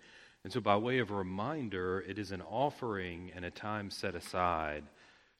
And 0.44 0.52
so, 0.52 0.60
by 0.60 0.76
way 0.76 0.98
of 0.98 1.10
a 1.10 1.16
reminder, 1.16 2.04
it 2.06 2.16
is 2.16 2.30
an 2.30 2.42
offering 2.42 3.32
and 3.34 3.44
a 3.44 3.50
time 3.50 3.90
set 3.90 4.14
aside 4.14 4.84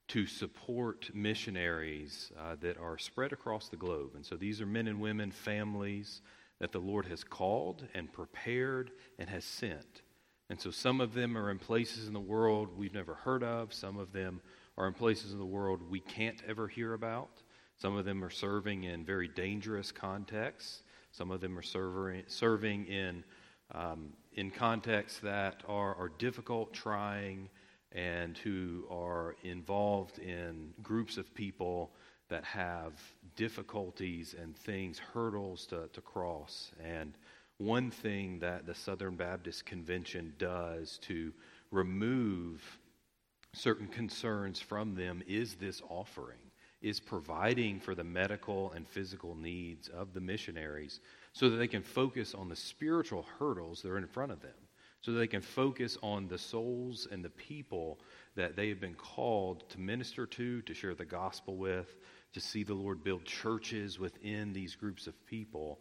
to 0.09 0.26
support 0.26 1.14
missionaries 1.14 2.33
uh, 2.37 2.57
that 2.62 2.76
are 2.78 2.98
spread 2.98 3.33
across 3.33 3.68
the 3.68 3.76
globe. 3.76 4.16
And 4.16 4.26
so, 4.26 4.35
these 4.35 4.61
are 4.61 4.66
men 4.66 4.88
and 4.88 5.00
women, 5.00 5.30
families 5.30 6.20
that 6.59 6.72
the 6.72 6.80
Lord 6.80 7.07
has 7.07 7.22
called 7.22 7.87
and 7.94 8.12
prepared 8.12 8.90
and 9.20 9.30
has 9.30 9.44
sent. 9.44 10.02
And 10.50 10.61
so, 10.61 10.70
some 10.70 11.00
of 11.00 11.14
them 11.14 11.38
are 11.38 11.50
in 11.50 11.59
places 11.59 12.07
in 12.07 12.12
the 12.12 12.20
world 12.20 12.76
we've 12.76 12.94
never 12.94 13.14
heard 13.14 13.42
of, 13.42 13.72
some 13.72 13.98
of 13.98 14.12
them 14.12 14.40
are 14.76 14.87
in 14.87 14.94
places 14.94 15.33
in 15.33 15.38
the 15.38 15.44
world 15.44 15.80
we 15.88 16.00
can't 16.00 16.42
ever 16.46 16.68
hear 16.68 16.94
about. 16.94 17.42
Some 17.76 17.96
of 17.96 18.04
them 18.04 18.22
are 18.22 18.30
serving 18.30 18.85
in 18.85 19.04
very 19.04 19.28
dangerous 19.28 19.90
contexts. 19.90 20.83
Some 21.12 21.30
of 21.30 21.40
them 21.40 21.59
are 21.59 21.62
serving, 21.62 22.24
serving 22.26 22.87
in 22.87 23.24
um, 23.72 24.12
in 24.35 24.50
contexts 24.50 25.20
that 25.20 25.62
are, 25.68 25.94
are 25.94 26.11
difficult, 26.18 26.72
trying, 26.72 27.48
and 27.92 28.37
who 28.38 28.85
are 28.90 29.37
involved 29.42 30.18
in 30.18 30.72
groups 30.83 31.16
of 31.16 31.33
people 31.35 31.92
that 32.28 32.44
have 32.44 32.92
difficulties 33.37 34.35
and 34.40 34.57
things, 34.57 34.98
hurdles 34.98 35.66
to, 35.66 35.88
to 35.92 36.00
cross. 36.00 36.72
And 36.83 37.14
one 37.64 37.90
thing 37.90 38.38
that 38.40 38.66
the 38.66 38.74
Southern 38.74 39.16
Baptist 39.16 39.64
Convention 39.64 40.35
does 40.38 40.98
to 41.03 41.33
remove 41.70 42.79
certain 43.55 43.88
concerns 43.88 44.61
from 44.61 44.94
them 44.94 45.22
is 45.27 45.55
this 45.55 45.81
offering, 45.88 46.50
is 46.83 47.00
providing 47.00 47.81
for 47.81 47.94
the 47.94 48.05
medical 48.05 48.72
and 48.72 48.87
physical 48.87 49.35
needs 49.35 49.88
of 49.88 50.12
the 50.12 50.20
missionaries 50.20 51.00
so 51.33 51.48
that 51.48 51.57
they 51.57 51.66
can 51.66 51.83
focus 51.83 52.35
on 52.35 52.48
the 52.48 52.57
spiritual 52.57 53.24
hurdles 53.38 53.81
that 53.81 53.90
are 53.90 53.98
in 53.98 54.07
front 54.07 54.31
of 54.31 54.42
them, 54.42 54.53
so 55.00 55.12
that 55.12 55.18
they 55.18 55.27
can 55.27 55.40
focus 55.40 55.96
on 56.03 56.29
the 56.29 56.38
souls 56.38 57.09
and 57.11 57.24
the 57.24 57.31
people 57.31 57.98
that 58.37 58.57
they 58.57 58.68
have 58.68 58.81
been 58.81 58.94
called 58.94 59.68
to 59.70 59.81
minister 59.81 60.27
to, 60.27 60.61
to 60.62 60.74
share 60.74 60.94
the 60.94 61.05
gospel 61.05 61.57
with, 61.57 61.96
to 62.35 62.40
see 62.40 62.62
the 62.62 62.74
Lord 62.74 63.03
build 63.03 63.24
churches 63.24 63.98
within 63.98 64.53
these 64.53 64.74
groups 64.74 65.07
of 65.07 65.27
people. 65.27 65.81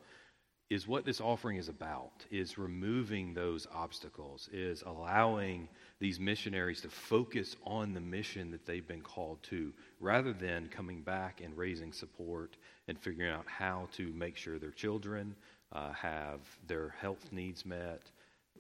Is 0.70 0.88
what 0.88 1.06
this 1.06 1.22
offering 1.22 1.58
is 1.58 1.70
about, 1.70 2.26
is 2.32 2.58
removing 2.58 3.34
those 3.34 3.68
obstacles, 3.76 4.50
is 4.52 4.82
allowing 4.88 5.68
these 6.00 6.20
missionaries 6.20 6.82
to 6.82 6.90
focus 6.90 7.56
on 7.64 7.94
the 7.94 8.02
mission 8.02 8.50
that 8.52 8.66
they've 8.66 8.88
been 8.88 9.02
called 9.02 9.44
to, 9.44 9.72
rather 10.00 10.34
than 10.34 10.68
coming 10.70 11.02
back 11.02 11.42
and 11.44 11.56
raising 11.56 11.94
support 11.94 12.58
and 12.88 12.98
figuring 12.98 13.32
out 13.32 13.46
how 13.46 13.88
to 13.92 14.12
make 14.14 14.36
sure 14.36 14.58
their 14.58 14.72
children 14.72 15.36
uh, 15.74 15.92
have 15.92 16.40
their 16.68 16.96
health 17.00 17.32
needs 17.32 17.66
met, 17.66 18.10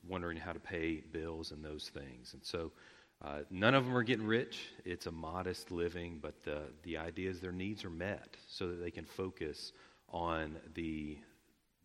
wondering 0.07 0.37
how 0.37 0.51
to 0.51 0.59
pay 0.59 1.03
bills 1.11 1.51
and 1.51 1.63
those 1.63 1.89
things. 1.93 2.33
And 2.33 2.43
so 2.43 2.71
uh, 3.23 3.39
none 3.49 3.73
of 3.73 3.85
them 3.85 3.95
are 3.95 4.03
getting 4.03 4.27
rich. 4.27 4.67
It's 4.85 5.07
a 5.07 5.11
modest 5.11 5.71
living, 5.71 6.19
but 6.21 6.43
the, 6.43 6.63
the 6.83 6.97
idea 6.97 7.29
is 7.29 7.39
their 7.39 7.51
needs 7.51 7.85
are 7.85 7.89
met 7.89 8.35
so 8.47 8.67
that 8.67 8.81
they 8.83 8.91
can 8.91 9.05
focus 9.05 9.71
on 10.09 10.57
the, 10.75 11.17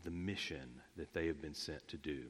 the 0.05 0.11
mission 0.11 0.81
that 0.97 1.13
they 1.13 1.27
have 1.27 1.41
been 1.41 1.55
sent 1.55 1.87
to 1.89 1.97
do. 1.97 2.25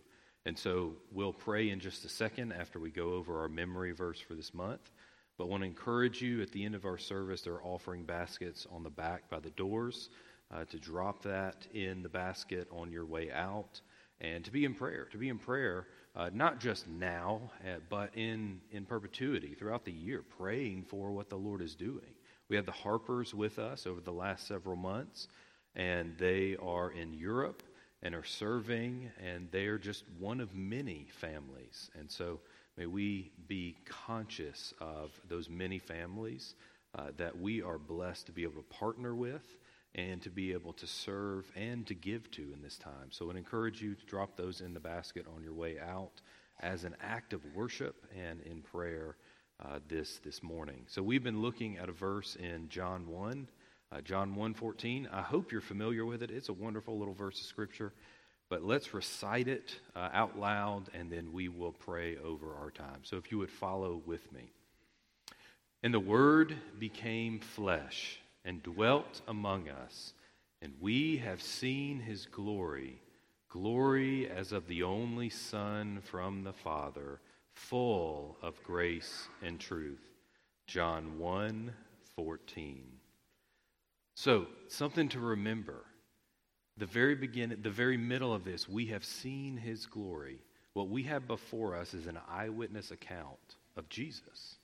And 0.47 0.59
so 0.59 0.93
we'll 1.13 1.33
pray 1.33 1.71
in 1.71 1.81
just 1.81 2.05
a 2.05 2.09
second 2.09 2.53
after 2.53 2.79
we 2.79 2.91
go 2.91 3.13
over 3.13 3.41
our 3.41 3.49
memory 3.49 3.93
verse 3.93 4.21
for 4.21 4.35
this 4.35 4.55
month. 4.55 4.91
But 5.37 5.45
I 5.45 5.49
want 5.49 5.63
to 5.63 5.69
encourage 5.69 6.21
you 6.23 6.43
at 6.43 6.51
the 6.51 6.65
end 6.65 6.75
of 6.75 6.85
our 6.85 6.99
service, 6.99 7.43
there 7.43 7.55
are 7.55 7.65
offering 7.65 8.05
baskets 8.05 8.67
on 8.73 8.83
the 8.83 8.91
back 8.91 9.29
by 9.31 9.41
the 9.41 9.51
doors 9.51 10.11
uh, 10.53 10.65
to 10.65 10.79
drop 10.79 11.23
that 11.23 11.67
in 11.75 12.03
the 12.03 12.09
basket 12.09 12.69
on 12.73 12.91
your 12.91 13.05
way 13.05 13.31
out 13.31 13.81
and 14.21 14.45
to 14.45 14.51
be 14.51 14.65
in 14.65 14.75
prayer, 14.75 15.07
to 15.13 15.19
be 15.19 15.29
in 15.29 15.39
prayer, 15.39 15.87
uh, 16.17 16.31
not 16.33 16.59
just 16.59 16.89
now, 16.89 17.41
uh, 17.65 17.77
but 17.89 18.11
in, 18.17 18.61
in 18.73 18.85
perpetuity 18.85 19.55
throughout 19.55 19.85
the 19.85 19.93
year, 19.93 20.25
praying 20.39 20.85
for 20.89 21.13
what 21.13 21.29
the 21.29 21.37
Lord 21.37 21.63
is 21.63 21.75
doing. 21.75 22.15
We 22.49 22.57
had 22.57 22.67
the 22.67 22.73
Harpers 22.73 23.35
with 23.35 23.59
us 23.59 23.87
over 23.87 24.01
the 24.01 24.13
last 24.13 24.49
several 24.49 24.77
months, 24.77 25.29
and 25.75 26.17
they 26.19 26.57
are 26.63 26.91
in 26.91 27.13
Europe 27.13 27.63
and 28.03 28.15
are 28.15 28.25
serving, 28.25 29.11
and 29.25 29.49
they 29.51 29.67
are 29.67 29.79
just 29.79 30.05
one 30.19 30.41
of 30.41 30.55
many 30.55 31.09
families. 31.11 31.91
And 31.99 32.11
so, 32.11 32.41
May 32.79 32.87
we 32.87 33.33
be 33.49 33.77
conscious 34.07 34.73
of 34.81 35.11
those 35.29 35.51
many 35.51 35.81
families 35.81 36.55
uh, 36.95 37.09
that 37.17 37.37
we 37.37 37.61
are 37.61 37.77
blessed 37.77 38.27
to 38.27 38.33
be 38.33 38.45
able 38.45 38.63
to 38.63 38.69
partner 38.69 39.17
with 39.17 39.59
and 39.97 40.23
to 40.23 40.31
be 40.31 40.53
able 40.53 40.73
to 40.75 40.87
serve 40.87 41.51
and 41.57 41.85
to 41.89 41.95
give 41.95 42.31
to 42.31 42.53
in 42.55 42.63
this 42.63 42.79
time. 42.79 43.11
So 43.11 43.33
I 43.33 43.37
encourage 43.37 43.83
you 43.83 43.97
to 43.97 44.07
drop 44.07 44.37
those 44.37 44.61
in 44.61 44.75
the 44.75 44.81
basket 44.81 45.27
on 45.35 45.43
your 45.43 45.55
way 45.55 45.81
out 45.81 46.21
as 46.61 46.85
an 46.85 46.95
act 47.01 47.33
of 47.33 47.41
worship 47.53 48.07
and 48.17 48.41
in 48.43 48.63
prayer 48.63 49.17
uh, 49.61 49.81
this, 49.89 50.21
this 50.21 50.41
morning. 50.41 50.85
So 50.87 51.03
we've 51.03 51.25
been 51.25 51.43
looking 51.43 51.79
at 51.79 51.89
a 51.89 51.93
verse 51.93 52.37
in 52.37 52.69
John 52.69 53.09
1. 53.09 53.49
Uh, 53.91 54.01
John 54.01 54.35
1:14. 54.35 55.09
I 55.13 55.23
hope 55.23 55.51
you're 55.51 55.61
familiar 55.61 56.05
with 56.05 56.23
it. 56.23 56.31
It's 56.31 56.49
a 56.49 56.53
wonderful 56.55 56.99
little 56.99 57.15
verse 57.15 57.41
of 57.41 57.47
scripture. 57.47 57.93
But 58.49 58.63
let's 58.63 58.95
recite 58.95 59.49
it 59.49 59.79
uh, 59.95 60.09
out 60.13 60.39
loud 60.39 60.89
and 60.95 61.11
then 61.13 61.33
we 61.33 61.49
will 61.49 61.73
pray 61.73 62.17
over 62.17 62.55
our 62.55 62.71
time. 62.71 63.01
So 63.03 63.17
if 63.17 63.31
you 63.31 63.39
would 63.39 63.51
follow 63.51 64.01
with 64.07 64.33
me. 64.33 64.51
And 65.83 65.93
the 65.93 66.01
Word 66.01 66.57
became 66.79 67.41
flesh 67.41 68.19
and 68.45 68.63
dwelt 68.63 69.21
among 69.29 69.69
us, 69.69 70.13
and 70.63 70.73
we 70.81 71.19
have 71.19 71.43
seen 71.43 72.01
his 72.01 72.27
glory, 72.27 73.01
glory 73.49 74.29
as 74.29 74.53
of 74.53 74.67
the 74.67 74.83
only 74.83 75.29
Son 75.29 76.01
from 76.03 76.43
the 76.43 76.53
Father, 76.53 77.21
full 77.53 78.37
of 78.43 78.63
grace 78.65 79.29
and 79.43 79.61
truth. 79.61 80.03
John 80.67 81.19
1 81.19 81.73
14. 82.17 82.98
So, 84.19 84.49
something 84.67 85.09
to 85.11 85.21
remember 85.21 85.85
the 86.77 86.87
very 86.87 87.15
beginning, 87.15 87.63
the 87.63 87.71
very 87.71 87.97
middle 87.97 88.35
of 88.35 88.43
this, 88.43 88.69
we 88.69 88.87
have 88.87 89.05
seen 89.05 89.57
his 89.57 89.87
glory. 89.87 90.41
What 90.73 90.89
we 90.89 91.05
have 91.05 91.29
before 91.29 91.77
us 91.77 91.95
is 91.95 92.09
an 92.09 92.19
eyewitness 92.29 92.91
account 92.91 93.39
of 93.77 93.89
Jesus. 93.89 94.57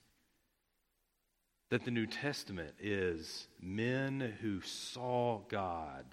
That 1.70 1.84
the 1.84 1.92
New 1.92 2.08
Testament 2.08 2.74
is 2.80 3.46
men 3.60 4.34
who 4.40 4.60
saw 4.60 5.42
God, 5.48 6.04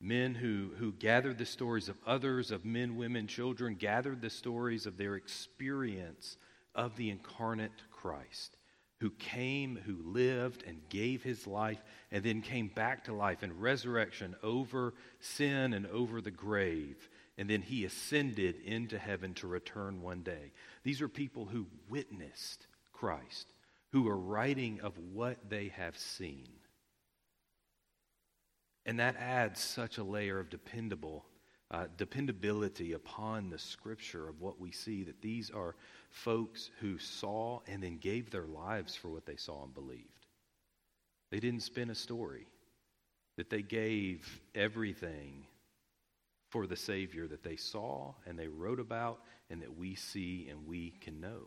men 0.00 0.34
who, 0.34 0.72
who 0.76 0.90
gathered 0.90 1.38
the 1.38 1.46
stories 1.46 1.88
of 1.88 2.00
others, 2.04 2.50
of 2.50 2.64
men, 2.64 2.96
women, 2.96 3.28
children, 3.28 3.76
gathered 3.76 4.22
the 4.22 4.28
stories 4.28 4.86
of 4.86 4.96
their 4.96 5.14
experience 5.14 6.36
of 6.74 6.96
the 6.96 7.10
incarnate 7.10 7.70
Christ 7.92 8.56
who 9.00 9.10
came, 9.10 9.78
who 9.86 9.96
lived, 10.04 10.62
and 10.66 10.88
gave 10.90 11.22
his 11.22 11.46
life, 11.46 11.82
and 12.12 12.22
then 12.22 12.42
came 12.42 12.68
back 12.68 13.04
to 13.04 13.14
life 13.14 13.42
in 13.42 13.58
resurrection 13.58 14.36
over 14.42 14.94
sin 15.20 15.72
and 15.72 15.86
over 15.86 16.20
the 16.20 16.30
grave. 16.30 17.08
And 17.38 17.48
then 17.48 17.62
he 17.62 17.86
ascended 17.86 18.56
into 18.64 18.98
heaven 18.98 19.32
to 19.34 19.46
return 19.46 20.02
one 20.02 20.22
day. 20.22 20.52
These 20.84 21.00
are 21.00 21.08
people 21.08 21.46
who 21.46 21.66
witnessed 21.88 22.66
Christ, 22.92 23.52
who 23.92 24.06
are 24.08 24.18
writing 24.18 24.80
of 24.82 24.98
what 24.98 25.48
they 25.48 25.68
have 25.68 25.96
seen. 25.96 26.48
And 28.84 28.98
that 29.00 29.16
adds 29.16 29.60
such 29.60 29.96
a 29.96 30.04
layer 30.04 30.38
of 30.38 30.50
dependable 30.50 31.24
uh, 31.70 31.86
dependability 31.96 32.94
upon 32.94 33.48
the 33.48 33.58
scripture 33.58 34.28
of 34.28 34.40
what 34.40 34.58
we 34.58 34.72
see 34.72 35.04
that 35.04 35.22
these 35.22 35.50
are 35.50 35.76
folks 36.10 36.70
who 36.80 36.98
saw 36.98 37.60
and 37.66 37.82
then 37.82 37.98
gave 37.98 38.30
their 38.30 38.46
lives 38.46 38.94
for 38.94 39.08
what 39.08 39.26
they 39.26 39.36
saw 39.36 39.64
and 39.64 39.74
believed. 39.74 40.26
They 41.30 41.40
didn't 41.40 41.62
spin 41.62 41.90
a 41.90 41.94
story, 41.94 42.46
that 43.36 43.50
they 43.50 43.62
gave 43.62 44.40
everything 44.54 45.46
for 46.50 46.66
the 46.66 46.76
Savior 46.76 47.28
that 47.28 47.44
they 47.44 47.56
saw 47.56 48.12
and 48.26 48.38
they 48.38 48.48
wrote 48.48 48.80
about 48.80 49.20
and 49.48 49.62
that 49.62 49.78
we 49.78 49.94
see 49.94 50.48
and 50.50 50.66
we 50.66 50.92
can 51.00 51.20
know. 51.20 51.46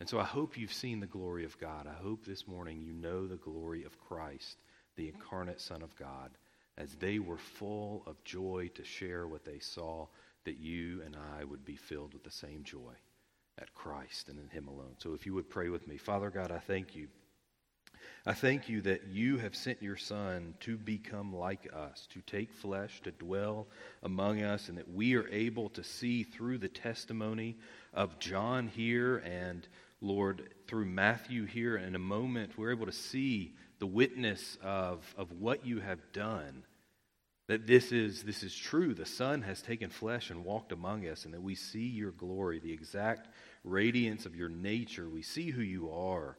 And 0.00 0.08
so 0.08 0.18
I 0.18 0.24
hope 0.24 0.58
you've 0.58 0.72
seen 0.72 1.00
the 1.00 1.06
glory 1.06 1.44
of 1.44 1.58
God. 1.58 1.86
I 1.86 2.02
hope 2.02 2.24
this 2.24 2.46
morning 2.46 2.80
you 2.80 2.92
know 2.92 3.26
the 3.26 3.36
glory 3.36 3.84
of 3.84 3.98
Christ, 4.00 4.58
the 4.96 5.08
incarnate 5.08 5.60
Son 5.60 5.82
of 5.82 5.94
God, 5.96 6.30
as 6.76 6.94
they 6.94 7.18
were 7.18 7.38
full 7.38 8.02
of 8.06 8.22
joy 8.24 8.70
to 8.74 8.84
share 8.84 9.26
what 9.26 9.44
they 9.44 9.58
saw 9.58 10.06
that 10.48 10.58
you 10.60 11.02
and 11.04 11.14
I 11.38 11.44
would 11.44 11.62
be 11.66 11.76
filled 11.76 12.14
with 12.14 12.24
the 12.24 12.30
same 12.30 12.64
joy 12.64 12.94
at 13.58 13.74
Christ 13.74 14.30
and 14.30 14.38
in 14.38 14.48
Him 14.48 14.66
alone. 14.66 14.94
So 14.96 15.12
if 15.12 15.26
you 15.26 15.34
would 15.34 15.50
pray 15.50 15.68
with 15.68 15.86
me, 15.86 15.98
Father 15.98 16.30
God, 16.30 16.50
I 16.50 16.58
thank 16.58 16.96
you. 16.96 17.08
I 18.24 18.32
thank 18.32 18.66
you 18.66 18.80
that 18.80 19.08
you 19.08 19.36
have 19.36 19.54
sent 19.54 19.82
your 19.82 19.98
Son 19.98 20.54
to 20.60 20.78
become 20.78 21.36
like 21.36 21.68
us, 21.76 22.08
to 22.14 22.22
take 22.22 22.50
flesh, 22.50 23.02
to 23.02 23.10
dwell 23.10 23.66
among 24.02 24.42
us, 24.42 24.70
and 24.70 24.78
that 24.78 24.90
we 24.90 25.16
are 25.16 25.28
able 25.28 25.68
to 25.70 25.84
see 25.84 26.22
through 26.22 26.56
the 26.56 26.68
testimony 26.68 27.58
of 27.92 28.18
John 28.18 28.68
here 28.68 29.18
and, 29.18 29.68
Lord, 30.00 30.54
through 30.66 30.86
Matthew 30.86 31.44
here 31.44 31.76
in 31.76 31.94
a 31.94 31.98
moment, 31.98 32.56
we're 32.56 32.72
able 32.72 32.86
to 32.86 32.92
see 32.92 33.52
the 33.80 33.86
witness 33.86 34.56
of, 34.62 35.14
of 35.18 35.30
what 35.32 35.66
you 35.66 35.80
have 35.80 36.00
done. 36.14 36.64
That 37.48 37.66
this 37.66 37.92
is, 37.92 38.22
this 38.22 38.42
is 38.42 38.54
true. 38.54 38.94
The 38.94 39.06
Son 39.06 39.42
has 39.42 39.62
taken 39.62 39.88
flesh 39.88 40.30
and 40.30 40.44
walked 40.44 40.70
among 40.70 41.06
us, 41.08 41.24
and 41.24 41.32
that 41.32 41.42
we 41.42 41.54
see 41.54 41.86
your 41.86 42.12
glory, 42.12 42.58
the 42.58 42.72
exact 42.72 43.28
radiance 43.64 44.26
of 44.26 44.36
your 44.36 44.50
nature. 44.50 45.08
We 45.08 45.22
see 45.22 45.50
who 45.50 45.62
you 45.62 45.90
are 45.90 46.36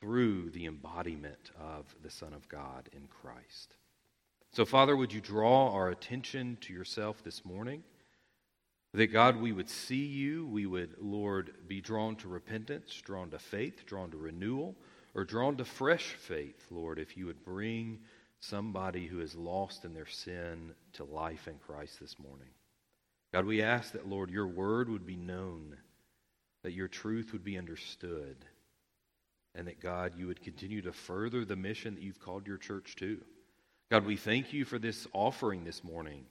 through 0.00 0.50
the 0.50 0.64
embodiment 0.64 1.50
of 1.60 1.94
the 2.02 2.10
Son 2.10 2.32
of 2.32 2.48
God 2.48 2.88
in 2.92 3.06
Christ. 3.06 3.76
So, 4.52 4.64
Father, 4.64 4.96
would 4.96 5.12
you 5.12 5.20
draw 5.20 5.72
our 5.72 5.90
attention 5.90 6.56
to 6.62 6.72
yourself 6.72 7.22
this 7.22 7.44
morning? 7.44 7.84
That, 8.94 9.08
God, 9.08 9.36
we 9.36 9.52
would 9.52 9.68
see 9.68 10.06
you, 10.06 10.46
we 10.46 10.64
would, 10.66 10.96
Lord, 10.98 11.52
be 11.68 11.82
drawn 11.82 12.16
to 12.16 12.28
repentance, 12.28 12.98
drawn 13.04 13.30
to 13.30 13.38
faith, 13.38 13.84
drawn 13.86 14.10
to 14.10 14.16
renewal, 14.16 14.74
or 15.14 15.24
drawn 15.24 15.56
to 15.58 15.64
fresh 15.64 16.06
faith, 16.06 16.66
Lord, 16.70 16.98
if 16.98 17.16
you 17.16 17.26
would 17.26 17.44
bring 17.44 18.00
somebody 18.40 19.06
who 19.06 19.20
is 19.20 19.34
lost 19.34 19.84
in 19.84 19.94
their 19.94 20.06
sin 20.06 20.72
to 20.94 21.04
life 21.04 21.46
in 21.46 21.54
Christ 21.58 22.00
this 22.00 22.18
morning. 22.18 22.48
God, 23.32 23.44
we 23.44 23.62
ask 23.62 23.92
that, 23.92 24.08
Lord, 24.08 24.30
your 24.30 24.48
word 24.48 24.88
would 24.88 25.06
be 25.06 25.16
known, 25.16 25.76
that 26.64 26.72
your 26.72 26.88
truth 26.88 27.32
would 27.32 27.44
be 27.44 27.58
understood 27.58 28.36
and 29.54 29.66
that 29.66 29.80
God, 29.80 30.12
you 30.16 30.26
would 30.26 30.42
continue 30.42 30.80
to 30.82 30.92
further 30.92 31.44
the 31.44 31.56
mission 31.56 31.94
that 31.94 32.02
you've 32.02 32.20
called 32.20 32.46
your 32.46 32.56
church 32.56 32.96
to. 32.96 33.20
God, 33.90 34.06
we 34.06 34.16
thank 34.16 34.52
you 34.52 34.64
for 34.64 34.78
this 34.78 35.06
offering 35.12 35.64
this 35.64 35.82
morning. 35.82 36.24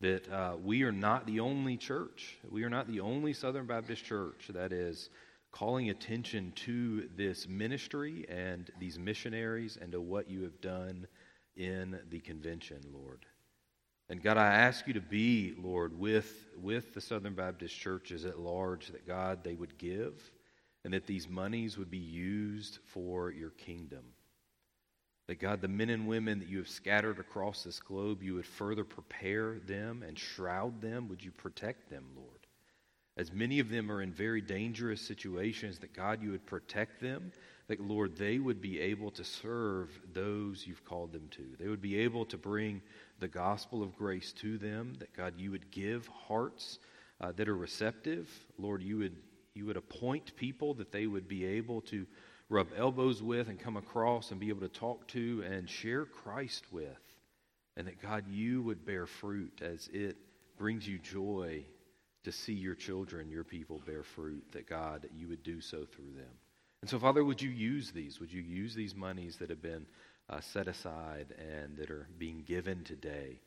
That 0.00 0.30
uh, 0.30 0.56
we 0.62 0.82
are 0.82 0.92
not 0.92 1.26
the 1.26 1.40
only 1.40 1.76
church. 1.76 2.36
We 2.50 2.64
are 2.64 2.70
not 2.70 2.88
the 2.88 3.00
only 3.00 3.32
Southern 3.32 3.66
Baptist 3.66 4.04
church 4.04 4.50
that 4.52 4.72
is 4.72 5.10
calling 5.52 5.90
attention 5.90 6.52
to 6.56 7.08
this 7.16 7.46
ministry 7.46 8.26
and 8.28 8.70
these 8.80 8.98
missionaries 8.98 9.78
and 9.80 9.92
to 9.92 10.00
what 10.00 10.28
you 10.28 10.42
have 10.42 10.60
done 10.60 11.06
in 11.56 11.98
the 12.10 12.20
convention, 12.20 12.80
Lord. 12.92 13.24
And 14.08 14.22
God, 14.22 14.36
I 14.36 14.46
ask 14.46 14.86
you 14.86 14.92
to 14.94 15.00
be, 15.00 15.54
Lord, 15.58 15.98
with, 15.98 16.46
with 16.60 16.92
the 16.92 17.00
Southern 17.00 17.34
Baptist 17.34 17.74
churches 17.78 18.24
at 18.24 18.38
large, 18.38 18.88
that 18.88 19.06
God, 19.06 19.42
they 19.42 19.54
would 19.54 19.78
give 19.78 20.30
and 20.84 20.92
that 20.92 21.06
these 21.06 21.28
monies 21.28 21.78
would 21.78 21.90
be 21.90 21.96
used 21.96 22.78
for 22.84 23.30
your 23.30 23.50
kingdom. 23.50 24.04
That 25.26 25.40
God, 25.40 25.62
the 25.62 25.68
men 25.68 25.88
and 25.88 26.06
women 26.06 26.38
that 26.40 26.48
you 26.48 26.58
have 26.58 26.68
scattered 26.68 27.18
across 27.18 27.62
this 27.62 27.80
globe, 27.80 28.22
you 28.22 28.34
would 28.34 28.44
further 28.44 28.84
prepare 28.84 29.58
them 29.60 30.04
and 30.06 30.18
shroud 30.18 30.82
them. 30.82 31.08
Would 31.08 31.24
you 31.24 31.30
protect 31.30 31.88
them, 31.88 32.04
Lord? 32.14 32.46
As 33.16 33.32
many 33.32 33.60
of 33.60 33.70
them 33.70 33.90
are 33.90 34.02
in 34.02 34.12
very 34.12 34.42
dangerous 34.42 35.00
situations, 35.00 35.78
that 35.78 35.94
God, 35.94 36.22
you 36.22 36.32
would 36.32 36.44
protect 36.44 37.00
them. 37.00 37.32
That, 37.68 37.80
Lord, 37.80 38.16
they 38.16 38.38
would 38.38 38.60
be 38.60 38.78
able 38.80 39.10
to 39.12 39.24
serve 39.24 39.98
those 40.12 40.66
you've 40.66 40.84
called 40.84 41.12
them 41.12 41.28
to. 41.30 41.44
They 41.58 41.68
would 41.68 41.80
be 41.80 41.98
able 41.98 42.26
to 42.26 42.36
bring 42.36 42.82
the 43.20 43.28
gospel 43.28 43.82
of 43.82 43.96
grace 43.96 44.32
to 44.40 44.58
them. 44.58 44.94
That, 44.98 45.14
God, 45.16 45.34
you 45.38 45.50
would 45.50 45.70
give 45.70 46.06
hearts 46.08 46.78
uh, 47.20 47.32
that 47.32 47.48
are 47.48 47.56
receptive. 47.56 48.28
Lord, 48.58 48.82
you 48.82 48.98
would 48.98 49.16
you 49.54 49.66
would 49.66 49.76
appoint 49.76 50.34
people 50.36 50.74
that 50.74 50.90
they 50.90 51.06
would 51.06 51.28
be 51.28 51.44
able 51.44 51.80
to 51.82 52.06
rub 52.48 52.68
elbows 52.76 53.22
with 53.22 53.48
and 53.48 53.58
come 53.58 53.76
across 53.76 54.30
and 54.30 54.40
be 54.40 54.48
able 54.48 54.60
to 54.60 54.68
talk 54.68 55.06
to 55.08 55.44
and 55.48 55.70
share 55.70 56.04
Christ 56.04 56.64
with. 56.72 56.98
And 57.76 57.86
that 57.86 58.02
God, 58.02 58.24
you 58.28 58.62
would 58.62 58.84
bear 58.84 59.06
fruit 59.06 59.60
as 59.62 59.88
it 59.92 60.16
brings 60.58 60.86
you 60.86 60.98
joy 60.98 61.64
to 62.24 62.32
see 62.32 62.52
your 62.52 62.74
children, 62.74 63.30
your 63.30 63.44
people 63.44 63.80
bear 63.86 64.02
fruit. 64.02 64.44
That 64.52 64.68
God, 64.68 65.08
you 65.16 65.28
would 65.28 65.42
do 65.42 65.60
so 65.60 65.84
through 65.84 66.12
them. 66.16 66.32
And 66.84 66.90
so, 66.90 66.98
Father, 66.98 67.24
would 67.24 67.40
you 67.40 67.48
use 67.48 67.92
these? 67.92 68.20
Would 68.20 68.30
you 68.30 68.42
use 68.42 68.74
these 68.74 68.94
monies 68.94 69.36
that 69.38 69.48
have 69.48 69.62
been 69.62 69.86
uh, 70.28 70.42
set 70.42 70.68
aside 70.68 71.28
and 71.38 71.78
that 71.78 71.90
are 71.90 72.06
being 72.18 72.44
given 72.46 72.84
today? 72.84 73.40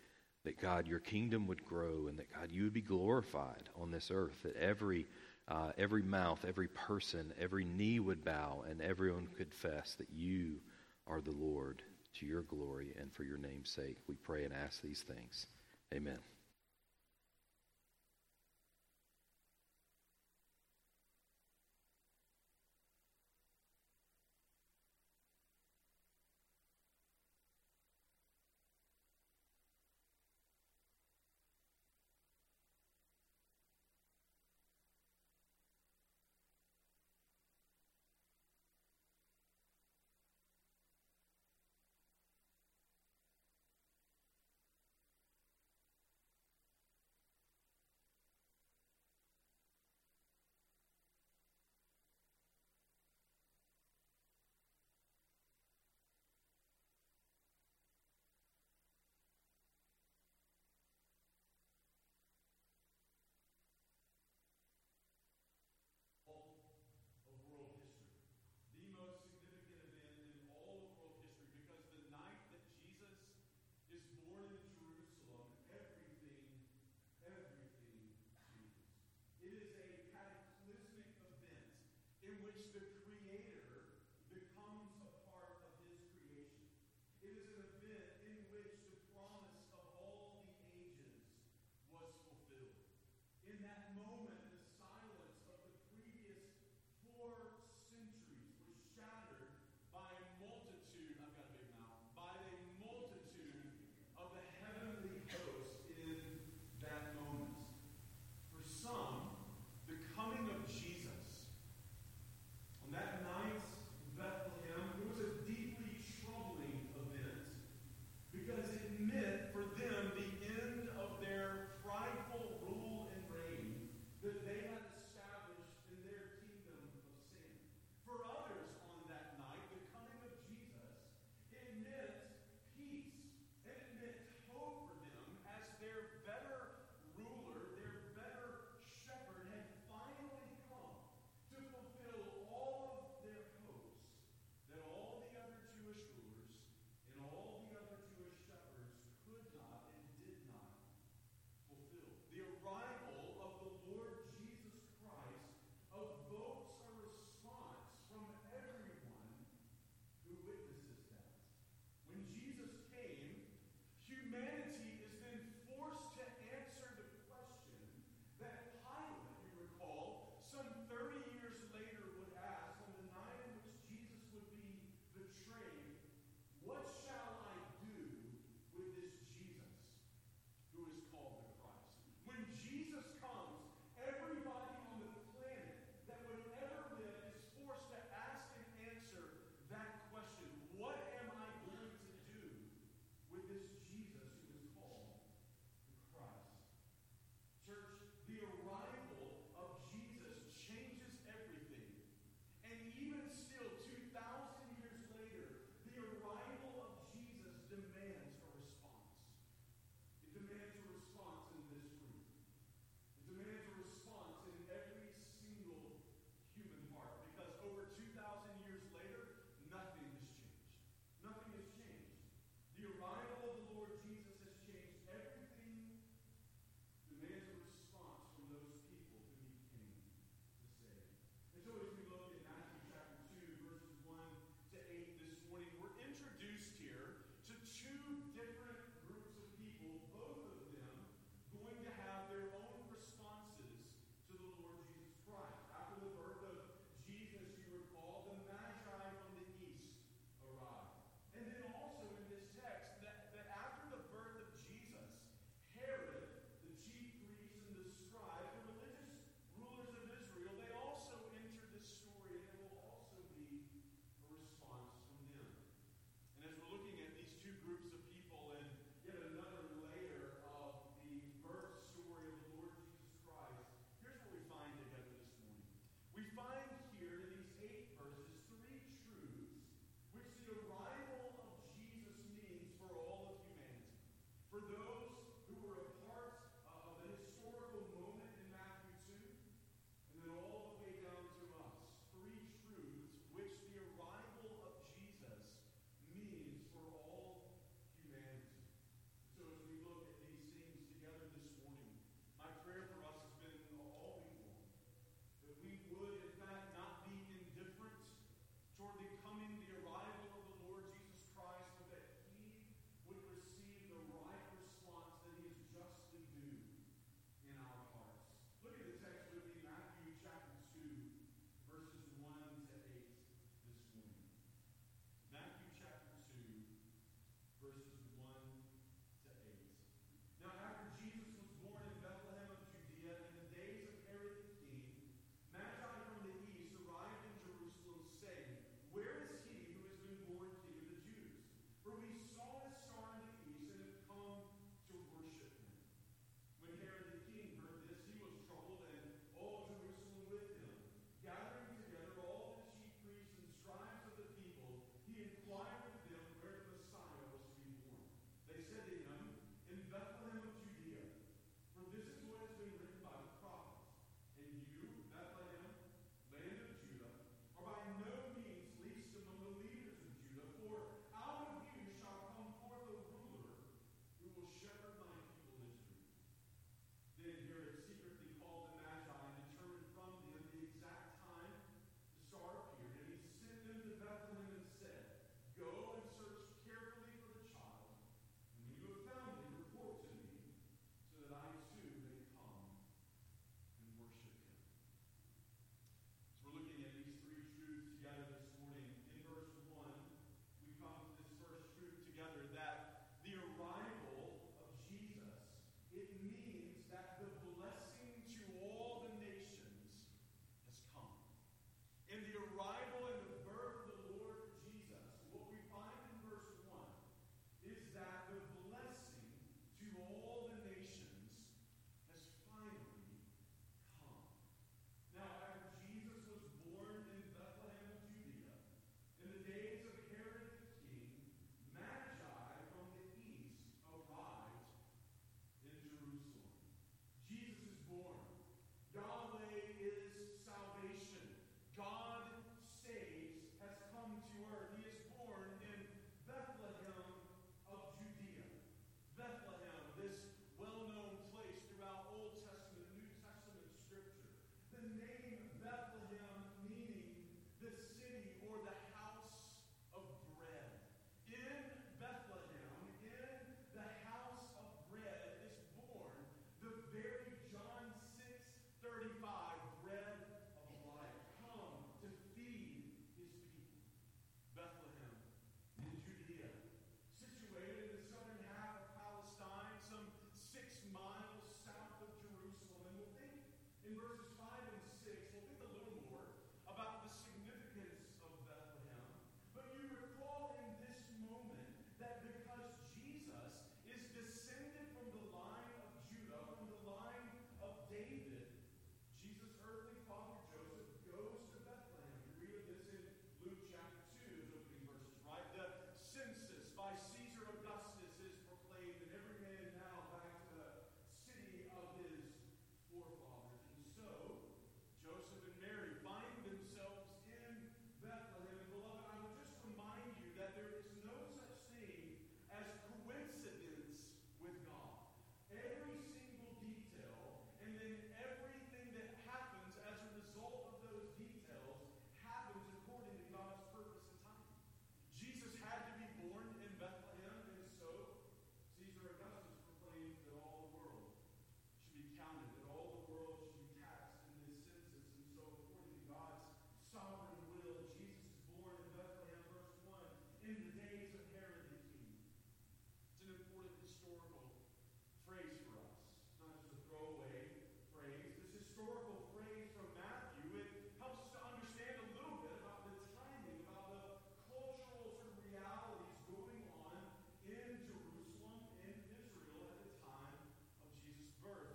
That 0.44 0.60
God, 0.60 0.88
your 0.88 0.98
kingdom 0.98 1.46
would 1.46 1.64
grow 1.64 2.08
and 2.08 2.18
that 2.18 2.34
God, 2.34 2.50
you 2.52 2.64
would 2.64 2.74
be 2.74 2.82
glorified 2.82 3.70
on 3.80 3.92
this 3.92 4.10
earth. 4.12 4.34
That 4.42 4.56
every 4.56 5.06
uh, 5.48 5.70
every 5.78 6.02
mouth, 6.02 6.46
every 6.48 6.70
person, 6.70 7.32
every 7.40 7.64
knee 7.64 8.00
would 8.00 8.26
bow, 8.26 8.64
and 8.68 8.82
everyone 8.82 9.28
could 9.28 9.52
confess 9.52 9.94
that 10.00 10.10
you 10.12 10.56
are 11.06 11.22
the 11.22 11.30
Lord 11.30 11.84
to 12.20 12.26
your 12.26 12.42
glory 12.42 12.96
and 13.00 13.14
for 13.14 13.24
your 13.24 13.38
name's 13.38 13.70
sake. 13.70 13.98
We 14.08 14.16
pray 14.16 14.46
and 14.46 14.54
ask 14.66 14.82
these 14.82 15.06
things. 15.08 15.46
Amen. 15.94 16.18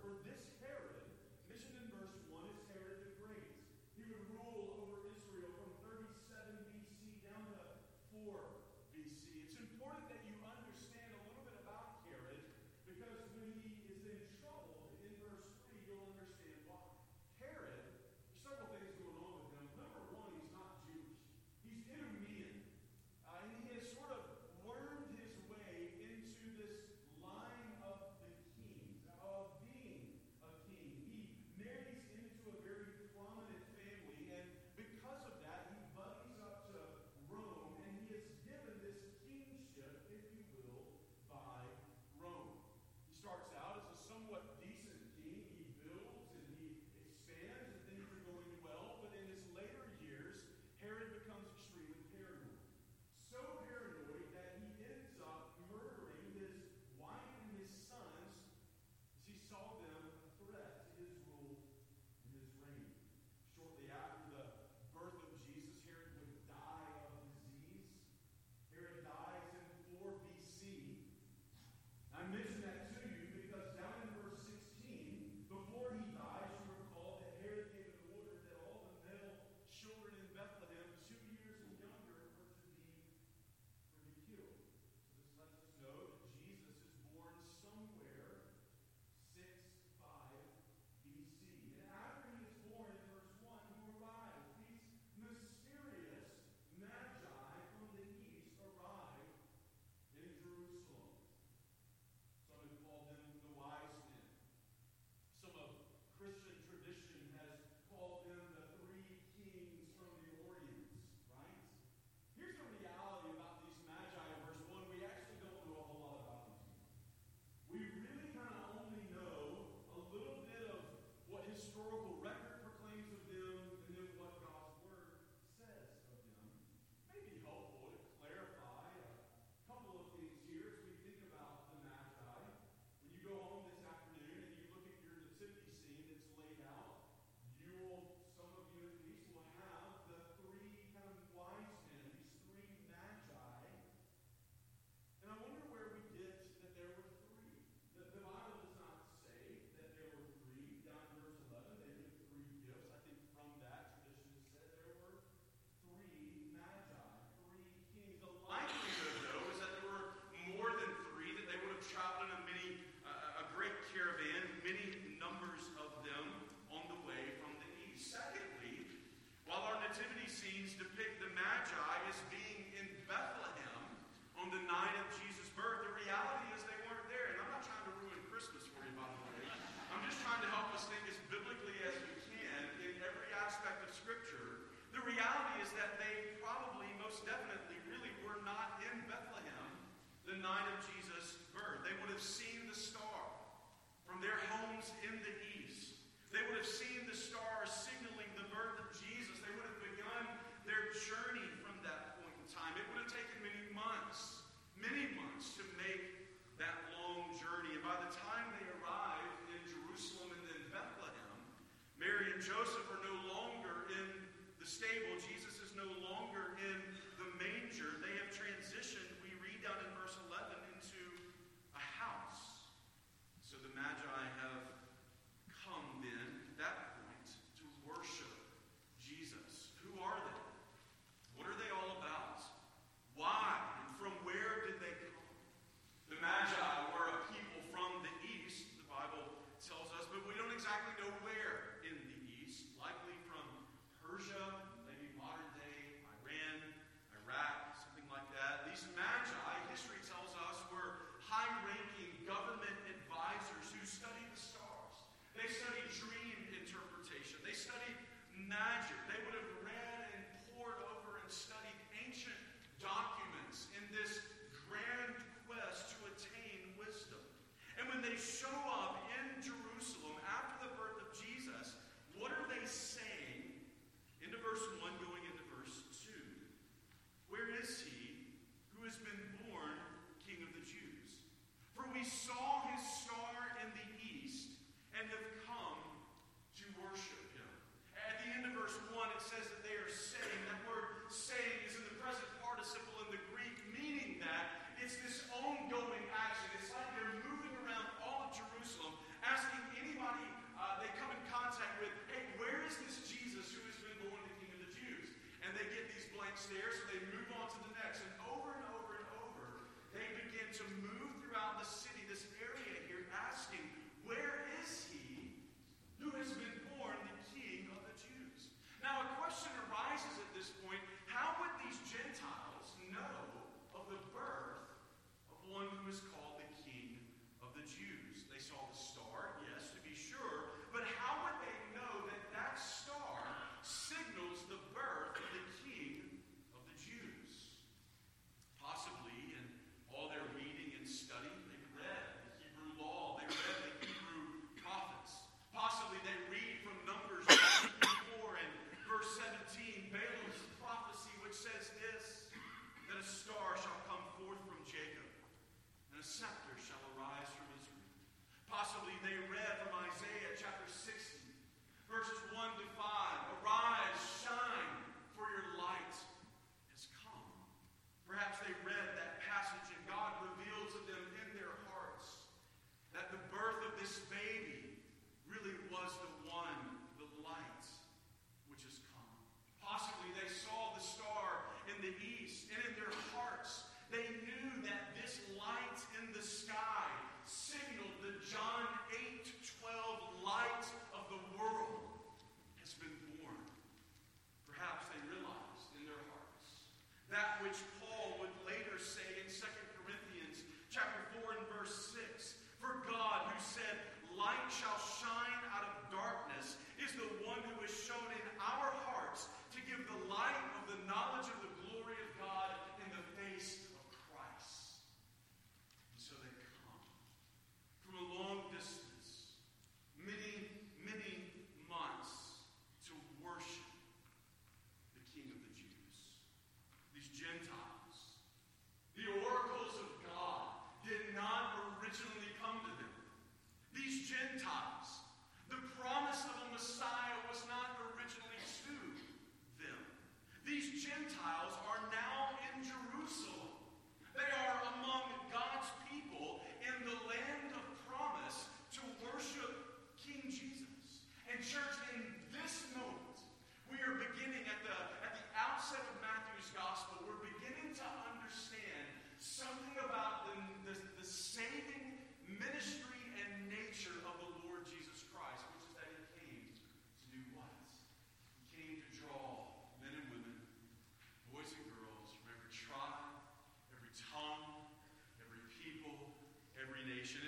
for 0.03 0.11
this 0.26 0.51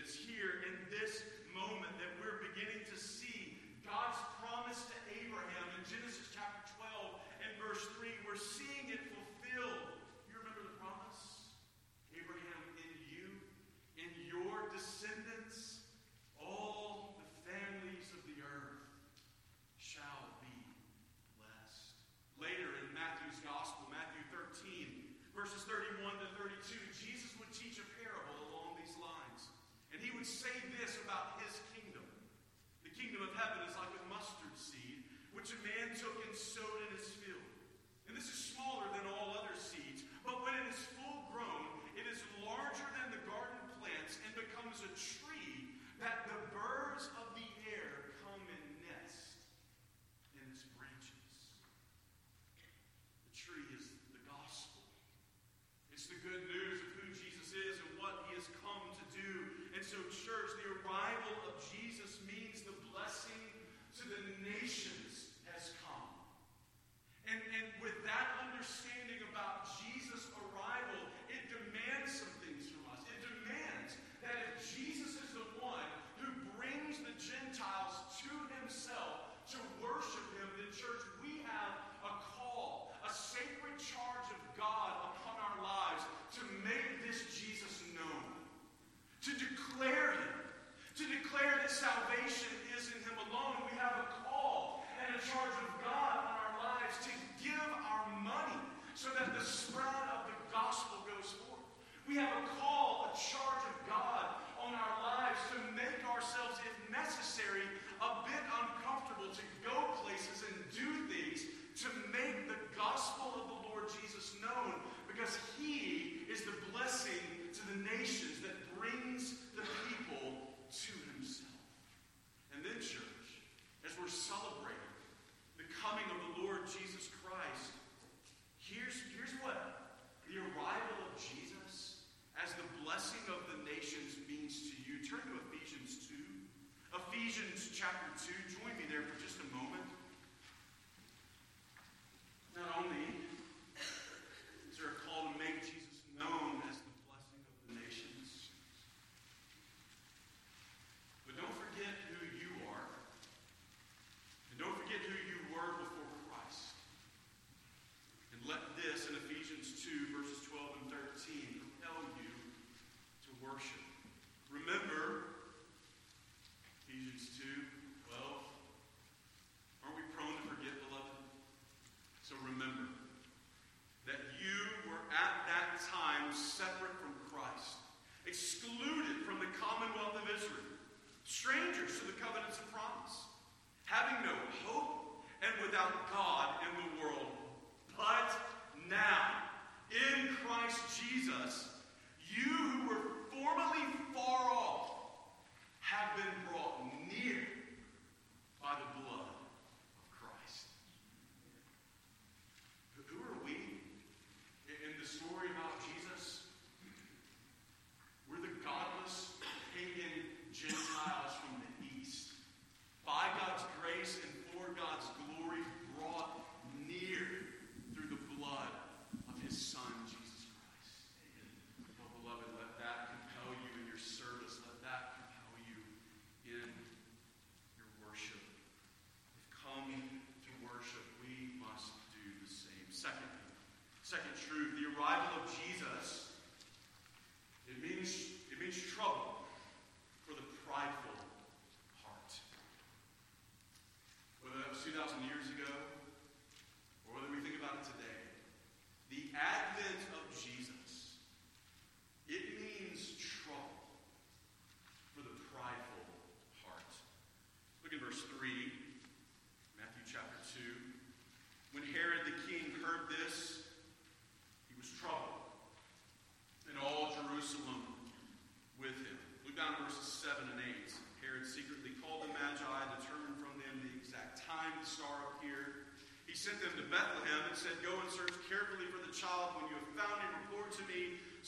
It's 0.03 0.15
here. 0.15 0.54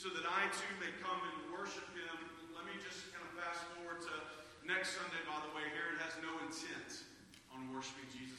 so 0.07 0.15
that 0.15 0.31
I 0.31 0.47
too 0.55 0.71
may 0.79 0.95
come 1.03 1.19
and 1.19 1.51
worship 1.51 1.83
him. 1.91 2.15
Let 2.55 2.63
me 2.63 2.79
just 2.79 3.11
kind 3.11 3.27
of 3.27 3.35
fast 3.43 3.67
forward 3.75 3.99
to 4.07 4.15
next 4.63 4.95
Sunday, 4.95 5.19
by 5.27 5.35
the 5.43 5.51
way, 5.51 5.67
Herod 5.75 5.99
has 5.99 6.15
no 6.23 6.31
intent 6.47 7.03
on 7.51 7.67
worshiping 7.75 8.07
Jesus. 8.15 8.36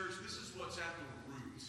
Church, 0.00 0.16
this 0.24 0.40
is 0.40 0.56
what's 0.56 0.80
at 0.80 0.96
the 0.96 1.04
root 1.28 1.60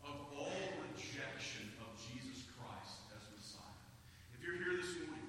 of 0.00 0.16
all 0.32 0.64
rejection 0.80 1.68
of 1.84 1.92
Jesus 2.00 2.48
Christ 2.56 3.04
as 3.12 3.20
Messiah. 3.36 3.84
If 4.32 4.40
you're 4.40 4.56
here 4.56 4.80
this 4.80 4.96
morning 5.04 5.28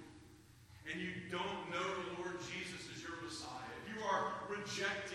and 0.88 0.96
you 0.96 1.12
don't 1.28 1.60
know 1.68 1.84
the 1.84 2.24
Lord 2.24 2.40
Jesus 2.40 2.88
as 2.88 3.04
your 3.04 3.20
Messiah, 3.20 3.68
if 3.84 3.92
you 3.92 4.00
are 4.08 4.48
rejected, 4.48 5.11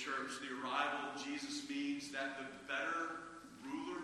church, 0.00 0.40
the 0.40 0.48
arrival 0.56 1.12
of 1.12 1.20
Jesus 1.20 1.68
means 1.68 2.08
that 2.08 2.40
the 2.40 2.48
better 2.64 3.36
ruler 3.60 4.00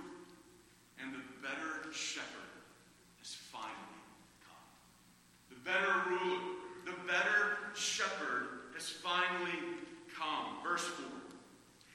and 1.01 1.09
the 1.09 1.25
better 1.41 1.89
shepherd 1.89 2.53
has 3.17 3.33
finally 3.33 4.05
come. 4.45 4.69
The 5.49 5.57
better 5.65 5.97
ruler, 6.05 6.61
the 6.85 6.97
better 7.09 7.73
shepherd 7.73 8.77
has 8.77 8.93
finally 8.93 9.81
come. 10.13 10.61
Verse 10.61 10.85
4. 10.85 11.09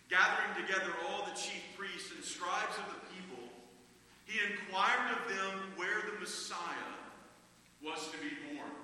Gathering 0.09 0.65
together 0.65 0.89
all 1.05 1.21
the 1.29 1.37
chief 1.37 1.61
priests 1.77 2.09
and 2.09 2.25
scribes 2.25 2.73
of 2.81 2.89
the 2.97 3.01
people, 3.13 3.45
he 4.25 4.41
inquired 4.49 5.13
of 5.13 5.29
them 5.29 5.77
where 5.77 6.01
the 6.09 6.19
Messiah 6.19 6.97
was 7.85 8.09
to 8.09 8.17
be 8.17 8.33
born. 8.49 8.80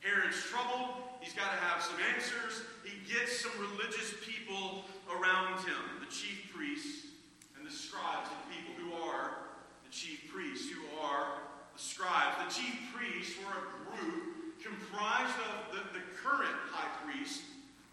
Herod's 0.00 0.40
troubled. 0.42 0.96
He's 1.20 1.34
got 1.34 1.52
to 1.52 1.60
have 1.60 1.82
some 1.82 1.96
answers. 2.14 2.64
He 2.84 2.96
gets 3.04 3.40
some 3.40 3.52
religious 3.60 4.14
people 4.24 4.84
around 5.12 5.60
him, 5.60 6.00
the 6.00 6.10
chief 6.10 6.50
priests 6.54 7.12
and 7.56 7.66
the 7.66 7.72
scribes, 7.72 8.28
the 8.28 8.54
people 8.54 8.72
who 8.80 9.04
are 9.04 9.52
the 9.84 9.90
chief 9.90 10.32
priests, 10.32 10.68
who 10.72 10.80
are 11.04 11.44
the 11.76 11.82
scribes. 11.82 12.36
The 12.48 12.62
chief 12.62 12.76
priests 12.94 13.36
were 13.44 13.52
a 13.52 13.66
group 13.92 14.40
comprised 14.62 15.36
of 15.52 15.76
the, 15.76 15.98
the 15.98 16.04
current 16.22 16.56
high 16.72 16.88
priest, 17.04 17.42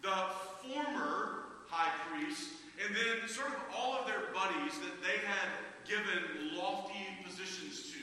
the 0.02 0.32
former 0.64 1.44
high 1.68 1.92
priest, 2.08 2.50
and 2.84 2.94
then 2.94 3.28
sort 3.28 3.48
of 3.48 3.60
all 3.76 3.94
of 3.94 4.06
their 4.06 4.32
buddies 4.32 4.78
that 4.80 5.02
they 5.02 5.20
had 5.26 5.48
given 5.84 6.56
lofty 6.56 7.04
positions 7.24 7.92
to 7.92 7.98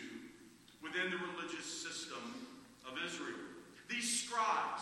within 0.83 1.09
the 1.09 1.17
religious 1.33 1.65
system 1.65 2.21
of 2.85 2.97
Israel. 3.05 3.54
These 3.89 4.25
scribes, 4.25 4.81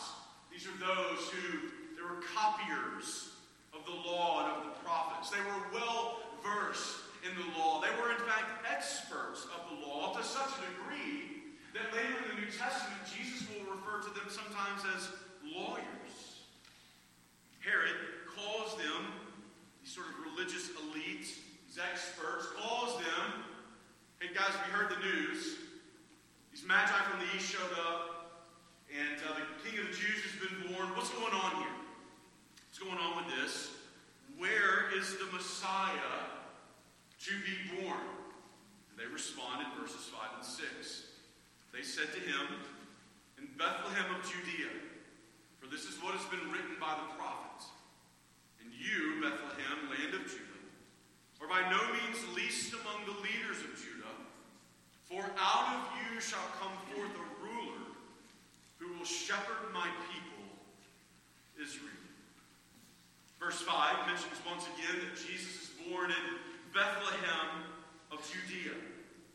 these 0.51 0.65
are 0.65 0.77
those 0.79 1.29
who 1.29 1.69
they 1.95 2.01
were 2.01 2.21
copiers 2.35 3.29
of 3.73 3.85
the 3.85 3.91
law 3.91 4.45
and 4.45 4.57
of 4.57 4.63
the 4.63 4.79
prophets. 4.83 5.29
They 5.29 5.41
were 5.41 5.63
well 5.73 6.19
versed 6.43 7.03
in 7.27 7.35
the 7.35 7.57
law. 7.57 7.81
They 7.81 7.91
were, 8.01 8.11
in 8.11 8.23
fact, 8.27 8.65
experts 8.69 9.47
of 9.51 9.69
the 9.69 9.87
law 9.87 10.13
to 10.15 10.23
such 10.23 10.51
a 10.59 10.61
degree 10.71 11.55
that 11.73 11.91
later 11.91 12.15
in 12.23 12.35
the 12.35 12.41
New 12.45 12.51
Testament, 12.51 13.01
Jesus 13.09 13.47
will 13.49 13.75
refer 13.75 14.05
to 14.07 14.13
them 14.13 14.29
sometimes 14.29 14.83
as 14.95 15.09
lawyers. 15.43 16.43
Herod 17.59 17.95
calls 18.35 18.77
them, 18.77 19.07
these 19.81 19.93
sort 19.93 20.07
of 20.07 20.31
religious 20.31 20.69
elites, 20.75 21.39
these 21.67 21.79
experts, 21.79 22.47
calls 22.59 22.97
them, 22.99 23.43
hey 24.19 24.33
guys, 24.33 24.53
we 24.67 24.71
heard 24.71 24.91
the 24.91 24.99
news. 24.99 25.55
These 26.51 26.63
magi 26.67 26.93
from 27.09 27.19
the 27.19 27.35
east 27.35 27.51
showed 27.51 27.73
up, 27.79 28.22
and 28.93 29.17
uh, 29.25 29.33
the 29.33 29.57
king 29.65 29.73
of 29.81 29.89
the 29.89 29.95
Jews 29.97 30.21
has 30.21 30.37
been 30.37 30.69
born. 30.69 30.93
What's 30.93 31.09
going 31.09 31.33
on 31.33 31.65
here? 31.65 31.77
What's 32.69 32.77
going 32.77 33.01
on 33.01 33.25
with 33.25 33.29
this? 33.33 33.73
Where 34.37 34.93
is 34.93 35.17
the 35.17 35.25
Messiah 35.33 36.29
to 37.25 37.33
be 37.41 37.57
born? 37.73 38.05
And 38.93 38.95
they 39.01 39.09
responded, 39.09 39.65
verses 39.81 40.05
5 40.13 40.37
and 40.37 40.45
6. 40.45 41.09
They 41.73 41.81
said 41.81 42.13
to 42.13 42.21
him, 42.21 42.61
In 43.41 43.49
Bethlehem 43.57 44.13
of 44.13 44.21
Judea, 44.21 44.69
for 45.57 45.65
this 45.65 45.89
is 45.89 45.97
what 45.97 46.13
has 46.13 46.25
been 46.29 46.45
written 46.53 46.77
by 46.77 46.93
the 46.93 47.09
prophets. 47.17 47.73
And 48.61 48.69
you, 48.69 49.25
Bethlehem, 49.25 49.89
land 49.89 50.13
of 50.21 50.29
Judah, 50.29 50.61
are 51.41 51.49
by 51.49 51.65
no 51.73 51.81
means 51.97 52.21
least 52.37 52.77
among 52.77 53.09
the 53.09 53.17
leaders 53.25 53.57
of 53.65 53.73
Judah, 53.73 54.13
for 55.09 55.25
out 55.33 55.81
of 55.81 55.81
you 55.97 56.21
shall 56.21 56.45
come 56.61 56.77
forth 56.93 57.09
a 57.09 57.27
ruler 57.41 57.72
who 58.83 58.99
will 58.99 59.07
shepherd 59.07 59.71
my 59.71 59.87
people, 60.11 60.43
Israel. 61.55 61.95
Verse 63.39 63.63
5 63.63 64.07
mentions 64.07 64.35
once 64.43 64.67
again 64.75 64.99
that 65.07 65.15
Jesus 65.15 65.67
is 65.67 65.69
born 65.87 66.11
in 66.11 66.25
Bethlehem 66.75 67.63
of 68.11 68.19
Judea. 68.27 68.75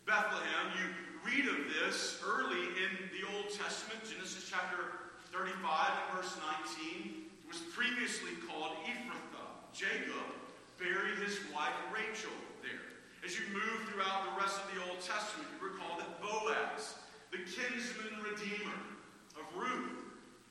Bethlehem, 0.05 0.64
you 0.76 0.84
read 1.24 1.49
of 1.49 1.61
this 1.72 2.20
early 2.24 2.76
in 2.76 2.92
the 3.16 3.24
Old 3.36 3.49
Testament, 3.49 4.05
Genesis 4.05 4.44
chapter 4.49 5.16
35 5.32 5.57
and 5.57 6.09
verse 6.12 6.36
19. 6.76 7.24
It 7.24 7.49
was 7.49 7.64
previously 7.72 8.36
called 8.44 8.76
Ephrathah. 8.84 9.49
Jacob 9.72 10.28
buried 10.76 11.24
his 11.24 11.40
wife 11.53 11.76
Rachel 11.88 12.36
there. 12.61 12.84
As 13.24 13.36
you 13.36 13.49
move 13.53 13.88
throughout 13.88 14.28
the 14.28 14.40
rest 14.40 14.61
of 14.61 14.68
the 14.76 14.80
Old 14.88 15.01
Testament, 15.01 15.49
you 15.57 15.72
recall 15.72 15.96
that 16.01 16.20
Boaz, 16.20 17.01
the 17.32 17.44
kinsman 17.44 18.24
redeemer 18.24 18.97
of 19.41 19.61
Ruth, 19.61 19.99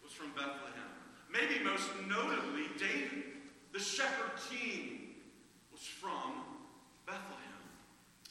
was 0.03 0.13
from 0.13 0.31
Bethlehem. 0.31 0.91
Maybe 1.31 1.63
most 1.63 1.87
notably, 2.07 2.71
David, 2.79 3.23
the 3.73 3.79
shepherd 3.79 4.31
king, 4.49 5.15
was 5.71 5.81
from 5.81 6.43
Bethlehem. 7.05 7.61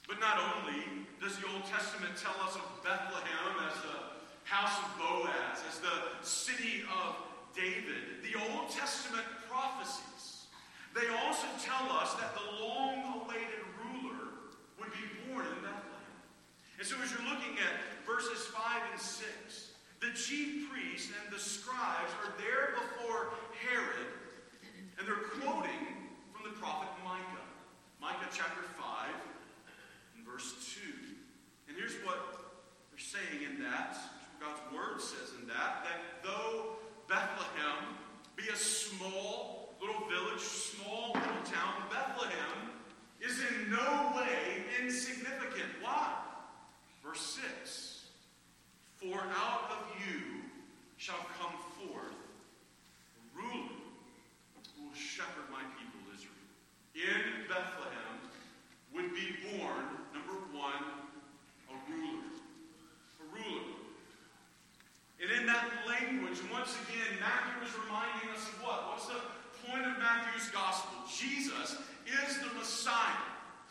But 0.09 0.21
not 0.21 0.39
only 0.39 0.83
does 1.21 1.37
the 1.39 1.47
Old 1.53 1.65
Testament 1.67 2.17
tell 2.17 2.37
us 2.47 2.57
of 2.57 2.65
Bethlehem 2.83 3.53
as 3.69 3.77
the 3.83 3.99
house 4.45 4.79
of 4.79 4.99
Boaz, 4.99 5.61
as 5.69 5.79
the 5.81 6.25
city 6.27 6.83
of 7.05 7.17
David, 7.55 8.23
the 8.23 8.39
Old 8.39 8.71
Testament 8.71 9.27
prophecies, 9.49 10.47
they 10.95 11.09
also 11.27 11.47
tell 11.61 11.93
us 11.93 12.15
that 12.15 12.33
the 12.33 12.65
long-awaited 12.65 13.63
ruler 13.85 14.41
would 14.81 14.93
be 14.93 15.05
born 15.29 15.45
in 15.45 15.59
Bethlehem. 15.61 16.17
And 16.79 16.87
so 16.87 16.97
as 17.03 17.11
you're 17.13 17.29
looking 17.29 17.59
at 17.61 18.07
verses 18.07 18.47
5 18.47 18.63
and 18.93 19.01
6, 19.01 19.76
the 20.01 20.11
chief 20.15 20.71
priests 20.71 21.11
and 21.11 21.35
the 21.35 21.41
scribes 21.41 22.13
are 22.25 22.33
there 22.39 22.75
before 22.75 23.33
Herod, 23.69 24.07
and 24.99 25.07
they're 25.07 25.29
quoting 25.41 26.11
from 26.33 26.51
the 26.51 26.57
prophet 26.59 26.89
Micah. 27.05 27.47
Micah 28.01 28.29
chapter 28.33 28.63
5 28.79 29.09
and 30.17 30.27
verse 30.27 30.55
2. 30.75 30.81
And 31.69 31.77
here's 31.77 31.95
what 32.05 32.19
they're 32.91 32.99
saying 32.99 33.43
in 33.45 33.63
that, 33.63 33.97
God's 34.41 34.61
word 34.73 35.01
says 35.01 35.33
in 35.41 35.49
that, 35.49 35.85
that 35.85 36.23
though 36.23 36.77
Bethlehem 37.09 37.97
be 38.37 38.49
a 38.53 38.57
small 38.57 39.75
little 39.81 40.07
village, 40.09 40.41
small 40.41 41.13
little 41.15 41.45
town, 41.45 41.85
Bethlehem 41.91 42.71
is 43.21 43.39
in 43.39 43.71
no 43.71 44.13
way 44.17 44.65
insignificant. 44.83 45.71
Why? 45.81 46.13
Verse 47.03 47.41
6 47.65 47.86
For 49.07 49.23
out 49.23 49.71
of 49.71 50.03
you 50.03 50.43
shall 50.97 51.23
come 51.39 51.55
forth 51.79 52.11
a 52.11 53.39
ruler 53.39 53.71
who 54.75 54.83
will 54.83 54.99
shepherd 54.99 55.47
my 55.47 55.63
people 55.79 56.03
Israel. 56.11 56.35
In 56.99 57.47
Bethlehem 57.47 58.19
would 58.91 59.15
be 59.15 59.31
born, 59.47 59.87
number 60.11 60.43
one, 60.51 61.07
a 61.71 61.77
ruler. 61.87 62.35
A 63.23 63.27
ruler. 63.31 63.79
And 65.23 65.31
in 65.39 65.47
that 65.47 65.71
language, 65.87 66.43
once 66.51 66.75
again, 66.91 67.23
Matthew 67.23 67.63
is 67.63 67.79
reminding 67.87 68.35
us 68.35 68.43
of 68.43 68.59
what? 68.59 68.91
What's 68.91 69.07
the 69.07 69.23
point 69.71 69.87
of 69.87 70.03
Matthew's 70.03 70.51
gospel? 70.51 71.07
Jesus 71.07 71.79
is 72.11 72.39
the 72.43 72.53
Messiah 72.59 73.23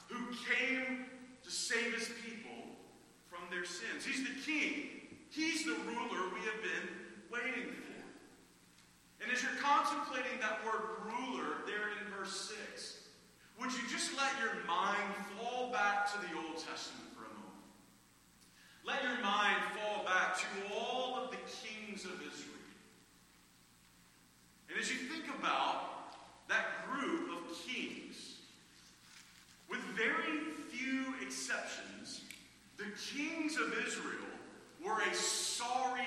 who 0.07 0.31
came 0.47 1.07
to 1.43 1.51
save 1.51 1.93
his 1.93 2.07
people 2.23 2.79
from 3.27 3.43
their 3.51 3.65
sins. 3.65 4.05
He's 4.05 4.23
the 4.23 4.39
king. 4.39 4.94
He's 5.35 5.65
the 5.65 5.75
ruler 5.85 6.31
we 6.33 6.39
have 6.47 6.61
been 6.63 6.87
waiting 7.29 7.73
for. 7.73 8.01
And 9.21 9.29
as 9.33 9.43
you're 9.43 9.59
contemplating 9.61 10.39
that 10.39 10.63
word 10.63 11.03
ruler 11.03 11.59
there 11.67 11.91
in 11.91 12.13
verse 12.17 12.53
6, 12.71 12.99
would 13.59 13.69
you 13.73 13.81
just 13.91 14.15
let 14.15 14.31
your 14.39 14.63
mind 14.65 15.11
fall 15.37 15.73
back 15.73 16.09
to 16.13 16.17
the 16.19 16.37
Old 16.37 16.55
Testament 16.55 17.11
for 17.13 17.25
a 17.25 17.35
moment? 17.35 17.67
Let 18.85 19.03
your 19.03 19.21
mind 19.21 19.59
fall 19.75 20.05
back 20.05 20.37
to 20.37 20.45
all 20.73 21.17
of 21.17 21.31
the 21.31 21.37
kings 21.51 22.05
of 22.05 22.13
Israel. 22.13 22.55
And 24.69 24.79
as 24.79 24.89
you 24.89 24.99
think 25.09 25.25
about 25.37 26.15
that 26.47 26.87
group 26.89 27.31
of 27.31 27.57
kings, 27.67 28.37
with 29.69 29.81
very 29.97 30.53
few 30.71 31.13
exceptions, 31.21 32.21
the 32.77 32.85
kings 33.13 33.57
of 33.57 33.73
Israel 33.85 34.34
were 34.85 35.01
a 35.01 35.13
sorry, 35.15 36.03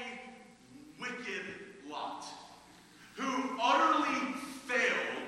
wicked 1.00 1.42
lot 1.90 2.24
who 3.14 3.58
utterly 3.60 4.34
failed 4.66 5.26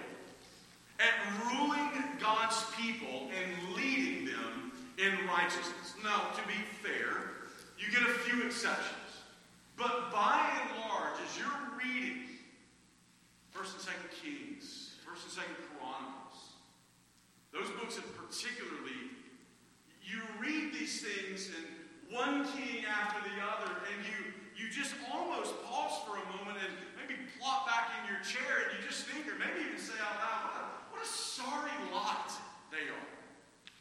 at 1.01 1.14
ruling 1.51 1.90
God's 2.20 2.64
people 2.76 3.28
and 3.34 3.76
leading 3.76 4.26
them 4.26 4.72
in 4.98 5.26
righteousness. 5.26 5.94
Now, 6.05 6.30
to 6.36 6.46
be 6.46 6.55
fair, 6.82 7.32
you 7.78 7.90
get 7.90 8.03
a 8.03 8.12
few 8.20 8.46
exceptions. 8.46 8.96
But 9.76 10.12
by 10.12 10.51
and 10.61 10.78
large, 10.78 11.18
as 11.26 11.38
you're 11.38 11.48
reading 11.78 12.26
1st 13.55 13.74
and 13.74 13.82
2nd 13.82 14.22
Kings, 14.22 14.94
1st 15.09 15.24
and 15.24 15.32
2nd 15.32 15.78
Chronicles, 15.78 16.55
those 17.53 17.70
books 17.80 17.96
in 17.96 18.05
particularly, 18.14 19.11
you 20.05 20.20
read 20.38 20.72
these 20.74 21.01
things 21.01 21.48
and 21.48 21.80
one 22.11 22.44
king 22.58 22.84
after 22.84 23.22
the 23.22 23.38
other, 23.38 23.70
and 23.86 23.98
you 24.04 24.34
you 24.58 24.68
just 24.68 24.92
almost 25.08 25.56
pause 25.64 26.04
for 26.04 26.20
a 26.20 26.26
moment 26.36 26.61
and 26.61 26.74
maybe 26.92 27.16
plop 27.40 27.64
back 27.64 27.96
in 27.96 28.12
your 28.12 28.20
chair 28.20 28.68
and 28.68 28.76
you 28.76 28.84
just 28.84 29.08
think, 29.08 29.24
or 29.24 29.32
maybe 29.40 29.64
even 29.64 29.80
say 29.80 29.96
out 30.04 30.20
loud, 30.20 30.40
what 30.44 30.54
a, 30.61 30.64
what 30.92 31.00
a 31.00 31.08
sorry 31.08 31.72
lot 31.88 32.28
they 32.68 32.92
are. 32.92 33.08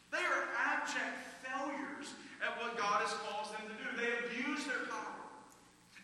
They 0.07 0.23
are 0.23 0.47
abject 0.55 1.19
failures 1.43 2.15
at 2.39 2.55
what 2.63 2.79
God 2.79 3.03
has 3.03 3.11
caused 3.27 3.51
them 3.59 3.67
to 3.67 3.75
do. 3.75 3.87
They 3.99 4.07
abused 4.23 4.71
their 4.71 4.87
power. 4.87 5.19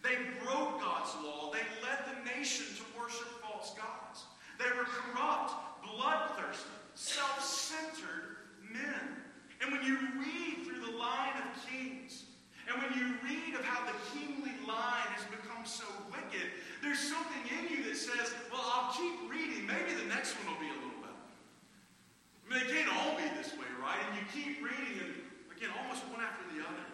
They 0.03 0.19
broke 0.43 0.83
God's 0.83 1.15
law. 1.23 1.55
They 1.55 1.63
led 1.79 2.03
the 2.11 2.19
nation 2.35 2.67
to 2.75 2.83
worship 2.99 3.31
false 3.41 3.73
gods. 3.79 4.27
They 4.59 4.69
were 4.75 4.85
corrupt, 4.85 5.55
bloodthirsty, 5.87 6.69
self 6.93 7.39
centered 7.39 8.43
men. 8.67 9.23
And 9.63 9.71
when 9.71 9.87
you 9.87 9.97
read 10.19 10.67
through 10.67 10.74
the 10.85 10.93
line 10.97 11.33
of 11.41 11.47
kings, 11.65 12.29
and 12.69 12.77
when 12.77 12.93
you 12.93 13.17
read 13.25 13.57
of 13.57 13.65
how 13.65 13.81
the 13.85 13.97
kingly 14.13 14.53
line 14.69 15.09
has 15.17 15.25
become 15.33 15.65
so 15.65 15.85
wicked, 16.13 16.45
there's 16.81 17.01
something 17.01 17.41
in 17.57 17.73
you 17.73 17.81
that 17.89 17.97
says, 17.97 18.33
well, 18.53 18.61
I'll 18.61 18.93
keep 18.93 19.25
reading. 19.29 19.65
Maybe 19.65 19.97
the 19.97 20.09
next 20.09 20.37
one 20.41 20.53
will 20.53 20.61
be 20.61 20.69
a 20.69 20.77
little 20.77 21.01
better. 21.01 21.17
I 21.17 22.45
mean, 22.45 22.57
they 22.61 22.69
can't 22.69 22.89
all 23.01 23.17
be 23.17 23.25
this 23.37 23.53
way, 23.57 23.69
right? 23.81 23.97
And 24.09 24.17
you 24.17 24.25
keep 24.29 24.61
reading, 24.61 25.01
and 25.01 25.13
again, 25.53 25.73
almost 25.81 26.05
one 26.09 26.21
after 26.21 26.45
the 26.53 26.61
other. 26.61 26.85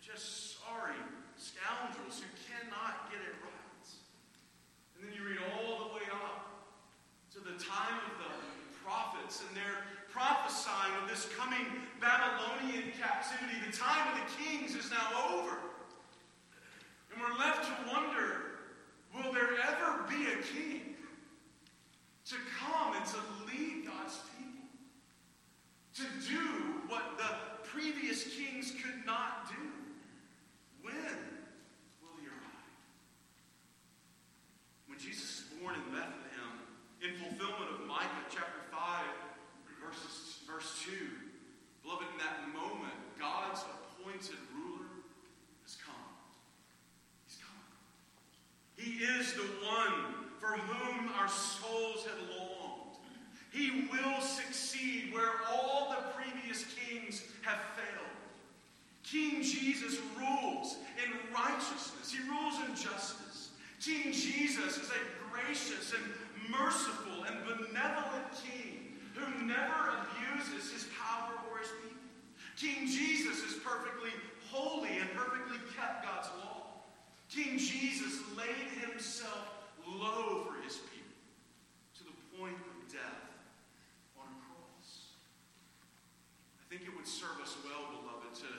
Just 0.00 0.60
sorry 0.60 0.96
scoundrels 1.36 2.20
who 2.20 2.28
cannot 2.46 3.10
get 3.10 3.18
it 3.18 3.34
right. 3.42 3.86
And 4.94 5.04
then 5.04 5.10
you 5.16 5.26
read 5.26 5.40
all 5.56 5.88
the 5.88 5.90
way 5.96 6.06
up 6.12 6.46
to 7.34 7.38
the 7.40 7.56
time 7.58 7.98
of 8.12 8.14
the 8.22 8.32
prophets, 8.84 9.42
and 9.42 9.56
they're 9.56 9.84
prophesying 10.12 10.92
of 11.02 11.08
this 11.08 11.28
coming 11.36 11.66
Babylonian 12.02 12.90
captivity. 12.98 13.62
The 13.64 13.76
time 13.76 14.12
of 14.12 14.18
the 14.18 14.42
kings 14.42 14.74
is 14.74 14.90
now 14.90 15.38
over. 15.38 15.56
And 17.12 17.22
we're 17.22 17.38
left 17.38 17.64
to 17.64 17.94
wonder 17.94 18.42
will 19.14 19.32
there 19.32 19.54
ever 19.68 20.02
be 20.08 20.26
a 20.26 20.42
king 20.42 20.96
to 22.26 22.34
come 22.58 22.96
and 22.96 23.06
to 23.06 23.18
lead 23.46 23.86
God's 23.86 24.18
people? 24.36 24.66
To 25.94 26.02
do 26.28 26.80
what 26.88 27.18
the 27.18 27.68
previous 27.68 28.24
kings 28.34 28.72
could 28.82 29.06
not 29.06 29.48
do? 29.48 29.62
When 30.82 30.94
will 32.02 32.18
he 32.18 32.26
arrive? 32.26 32.72
When 34.88 34.98
Jesus 34.98 35.22
is 35.22 35.44
born 35.60 35.76
in 35.76 35.82
Bethlehem, 35.94 36.66
in 37.00 37.14
fulfillment 37.16 37.70
of 37.70 37.86
Micah 37.86 38.26
chapter 38.28 38.62
5, 38.72 39.04
verses, 39.92 40.38
verse 40.46 40.82
2. 40.84 40.92
Beloved, 41.82 42.06
in 42.12 42.18
that 42.18 42.46
moment, 42.54 42.94
God's 43.18 43.64
appointed 43.66 44.38
ruler 44.54 44.86
has 45.66 45.76
come. 45.76 46.06
He's 47.26 47.38
come. 47.42 47.58
He 48.76 48.91
is 49.02 49.34
the 49.34 49.48
one 49.66 50.14
for 50.38 50.52
whom 50.52 51.10
our 51.18 51.28
souls 51.28 52.04
have 52.06 52.18
longed. 52.38 52.96
He 53.52 53.88
will 53.90 54.20
succeed 54.20 55.12
where 55.12 55.30
all 55.50 55.90
the 55.90 56.12
previous 56.14 56.64
kings 56.74 57.24
have 57.42 57.58
failed. 57.76 58.12
King 59.02 59.42
Jesus 59.42 59.98
rules 60.16 60.76
in 61.02 61.12
righteousness. 61.34 62.12
He 62.12 62.28
rules 62.30 62.54
in 62.66 62.74
justice. 62.74 63.50
King 63.80 64.12
Jesus 64.12 64.78
is 64.78 64.88
a 64.88 65.02
gracious 65.30 65.92
and 65.92 66.50
merciful 66.50 67.24
and 67.24 67.44
benevolent 67.44 68.26
king 68.42 68.96
who 69.14 69.44
never 69.44 69.98
abuses 69.98 70.72
his 70.72 70.86
power 70.98 71.34
or 71.50 71.58
his 71.58 71.68
people. 71.82 71.98
King 72.56 72.86
Jesus 72.86 73.42
is 73.42 73.58
perfectly 73.64 74.10
holy 74.50 74.98
and 74.98 75.10
perfectly 75.14 75.58
kept 75.76 76.04
God's 76.04 76.28
law. 76.38 76.51
King 77.32 77.56
Jesus 77.56 78.20
laid 78.36 78.68
himself 78.84 79.48
low 79.88 80.44
for 80.44 80.60
his 80.62 80.76
people 80.92 81.16
to 81.96 82.04
the 82.04 82.16
point 82.36 82.52
of 82.52 82.92
death 82.92 83.24
on 84.20 84.28
a 84.28 84.38
cross. 84.44 85.16
I 86.60 86.64
think 86.68 86.82
it 86.82 86.92
would 86.94 87.08
serve 87.08 87.40
us 87.40 87.56
well, 87.64 87.88
beloved, 87.88 88.36
to 88.44 88.52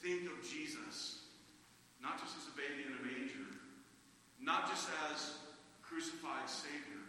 think 0.00 0.32
of 0.32 0.40
Jesus 0.40 1.26
not 2.06 2.22
just 2.22 2.36
as 2.38 2.46
a 2.48 2.54
baby 2.56 2.86
in 2.86 2.94
a 2.94 3.02
manger, 3.02 3.50
not 4.40 4.70
just 4.70 4.88
as 5.12 5.42
crucified 5.82 6.48
Savior, 6.48 7.02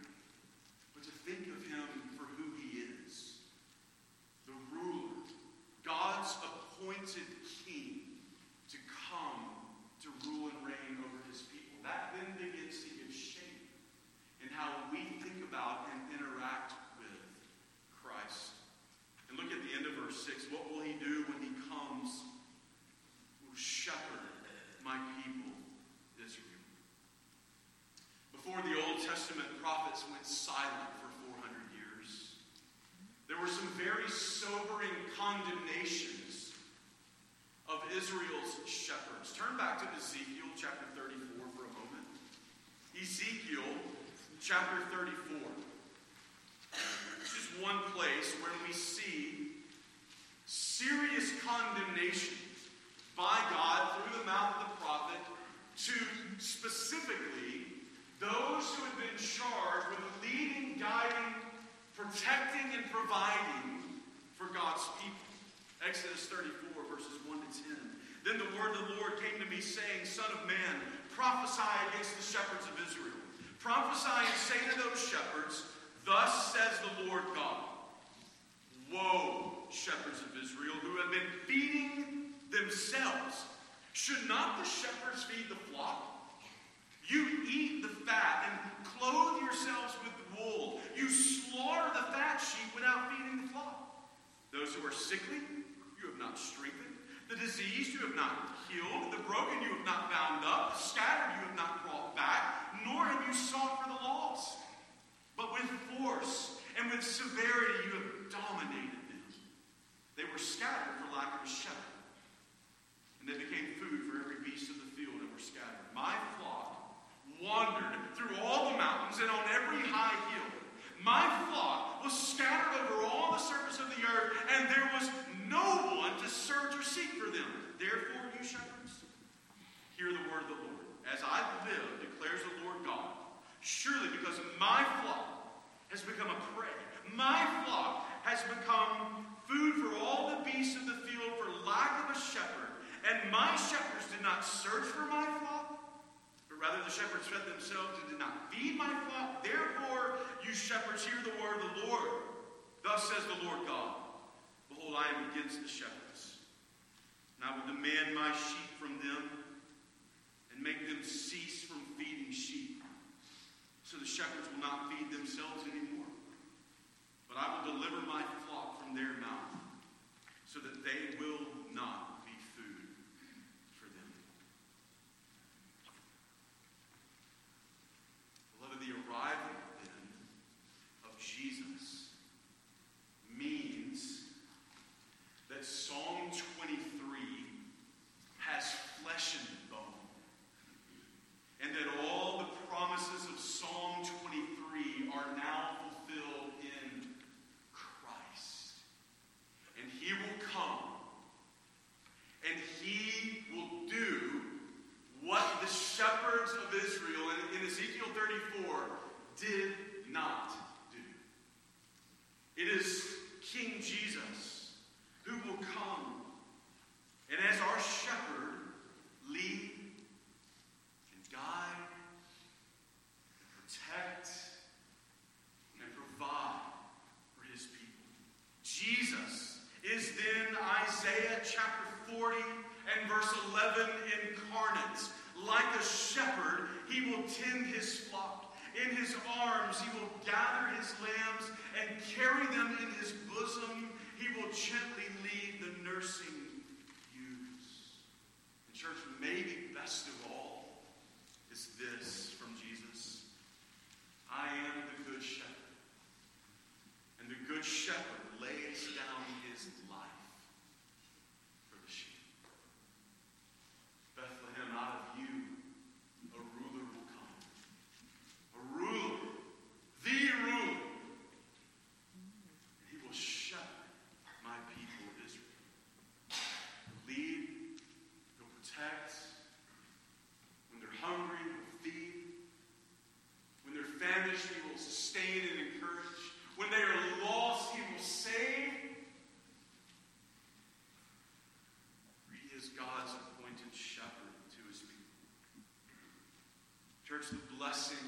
See. 297.78 298.07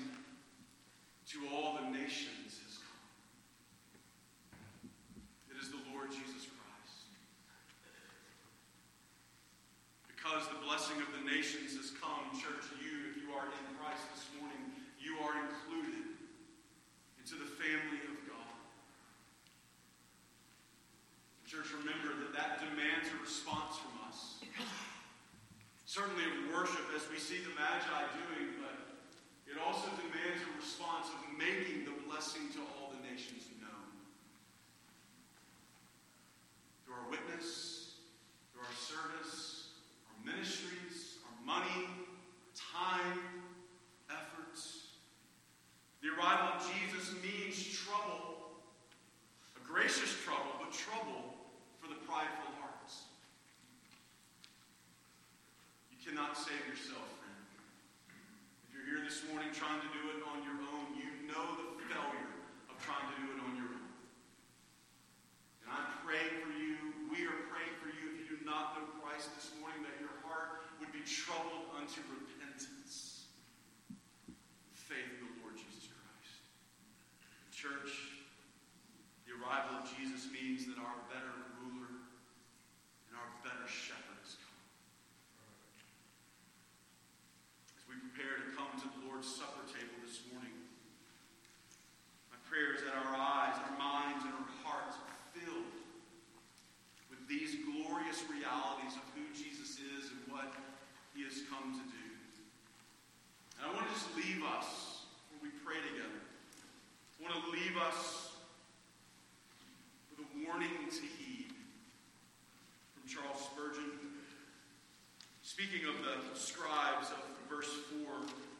Speaking 115.60 115.88
of 115.88 115.96
the 116.00 116.40
scribes 116.40 117.10
of 117.10 117.20
verse 117.50 117.68
4, 118.06 118.08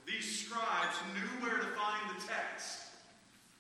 these 0.07 0.45
scribes 0.45 0.97
knew 1.15 1.47
where 1.47 1.57
to 1.57 1.65
find 1.65 2.15
the 2.15 2.21
text 2.29 2.93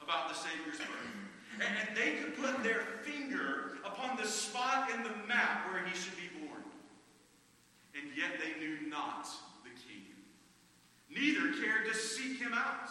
about 0.02 0.28
the 0.28 0.34
Savior's 0.34 0.76
birth. 0.76 1.66
And 1.66 1.96
they 1.96 2.18
could 2.18 2.36
put 2.36 2.62
their 2.62 2.82
finger 3.02 3.78
upon 3.82 4.18
the 4.18 4.26
spot 4.26 4.90
in 4.94 5.02
the 5.04 5.26
map 5.26 5.72
where 5.72 5.82
he 5.82 5.98
should 5.98 6.16
be 6.16 6.28
born. 6.38 6.62
And 7.94 8.10
yet 8.14 8.32
they 8.38 8.60
knew 8.60 8.90
not 8.90 9.26
the 9.64 9.70
king. 9.70 10.04
Neither 11.08 11.58
cared 11.62 11.86
to 11.90 11.96
seek 11.96 12.38
him 12.40 12.52
out. 12.52 12.90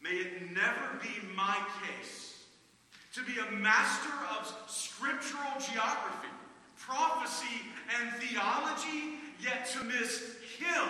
May 0.00 0.16
it 0.16 0.54
never 0.54 0.98
be 1.02 1.34
my 1.36 1.58
case 1.82 2.44
to 3.12 3.22
be 3.24 3.34
a 3.46 3.56
master 3.56 4.14
of 4.38 4.54
scriptural 4.68 5.52
geography 5.60 6.35
prophecy 6.86 7.62
and 7.98 8.12
theology, 8.22 9.18
yet 9.40 9.66
to 9.66 9.84
miss 9.84 10.36
him 10.58 10.88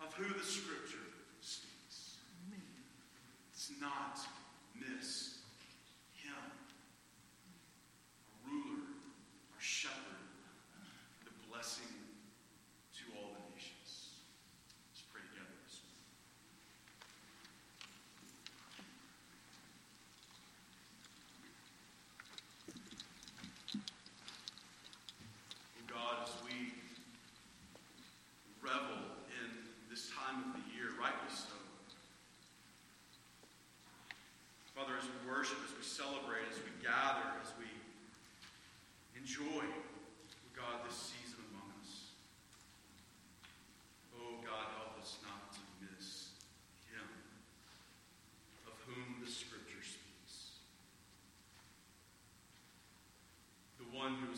of 0.00 0.14
who 0.14 0.32
the 0.32 0.44
scripture 0.44 0.98
speaks. 1.40 2.18
It's 3.52 3.72
not 3.80 4.15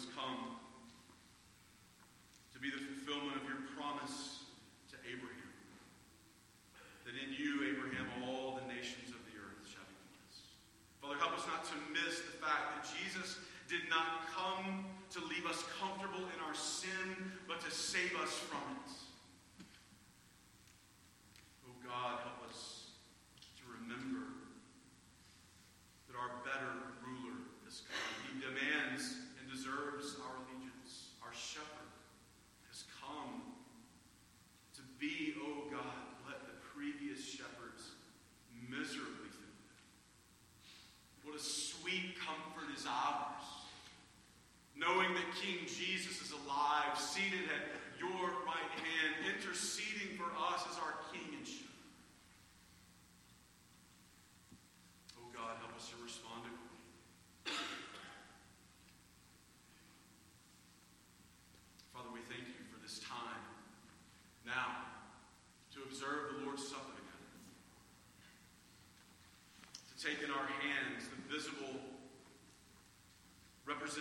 come 0.06 0.47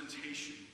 representation 0.08 0.67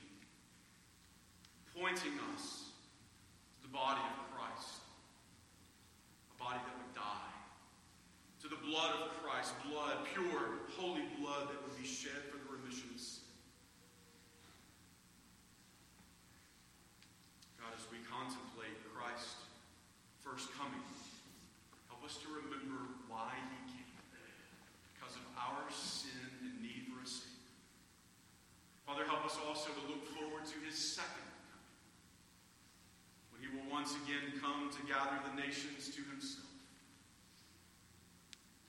gather 34.84 35.16
the 35.24 35.34
nations 35.36 35.88
to 35.96 36.00
himself. 36.12 36.48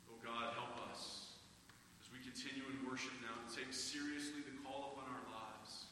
Oh 0.08 0.20
God, 0.24 0.56
help 0.56 0.76
us 0.92 1.36
as 2.00 2.08
we 2.12 2.20
continue 2.24 2.64
in 2.72 2.80
worship 2.88 3.14
now 3.20 3.36
to 3.36 3.50
take 3.52 3.72
seriously 3.76 4.44
the 4.44 4.56
call 4.64 4.96
upon 4.96 5.12
our 5.12 5.26
lives 5.28 5.92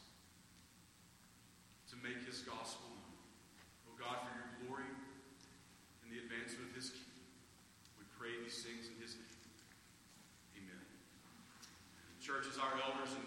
to 1.92 1.96
make 2.00 2.20
his 2.24 2.40
gospel 2.44 2.88
known. 2.96 3.20
Oh 3.88 3.96
God, 4.00 4.24
for 4.24 4.32
your 4.32 4.50
glory 4.64 4.88
and 4.88 6.08
the 6.08 6.20
advancement 6.24 6.68
of 6.68 6.74
his 6.76 6.92
kingdom, 6.92 7.24
we 8.00 8.04
pray 8.16 8.32
these 8.40 8.64
things 8.64 8.88
in 8.88 8.96
his 9.00 9.16
name. 9.20 9.40
Amen. 10.60 10.84
Church, 12.20 12.48
as 12.48 12.56
our 12.56 12.76
elders 12.80 13.12
and 13.12 13.23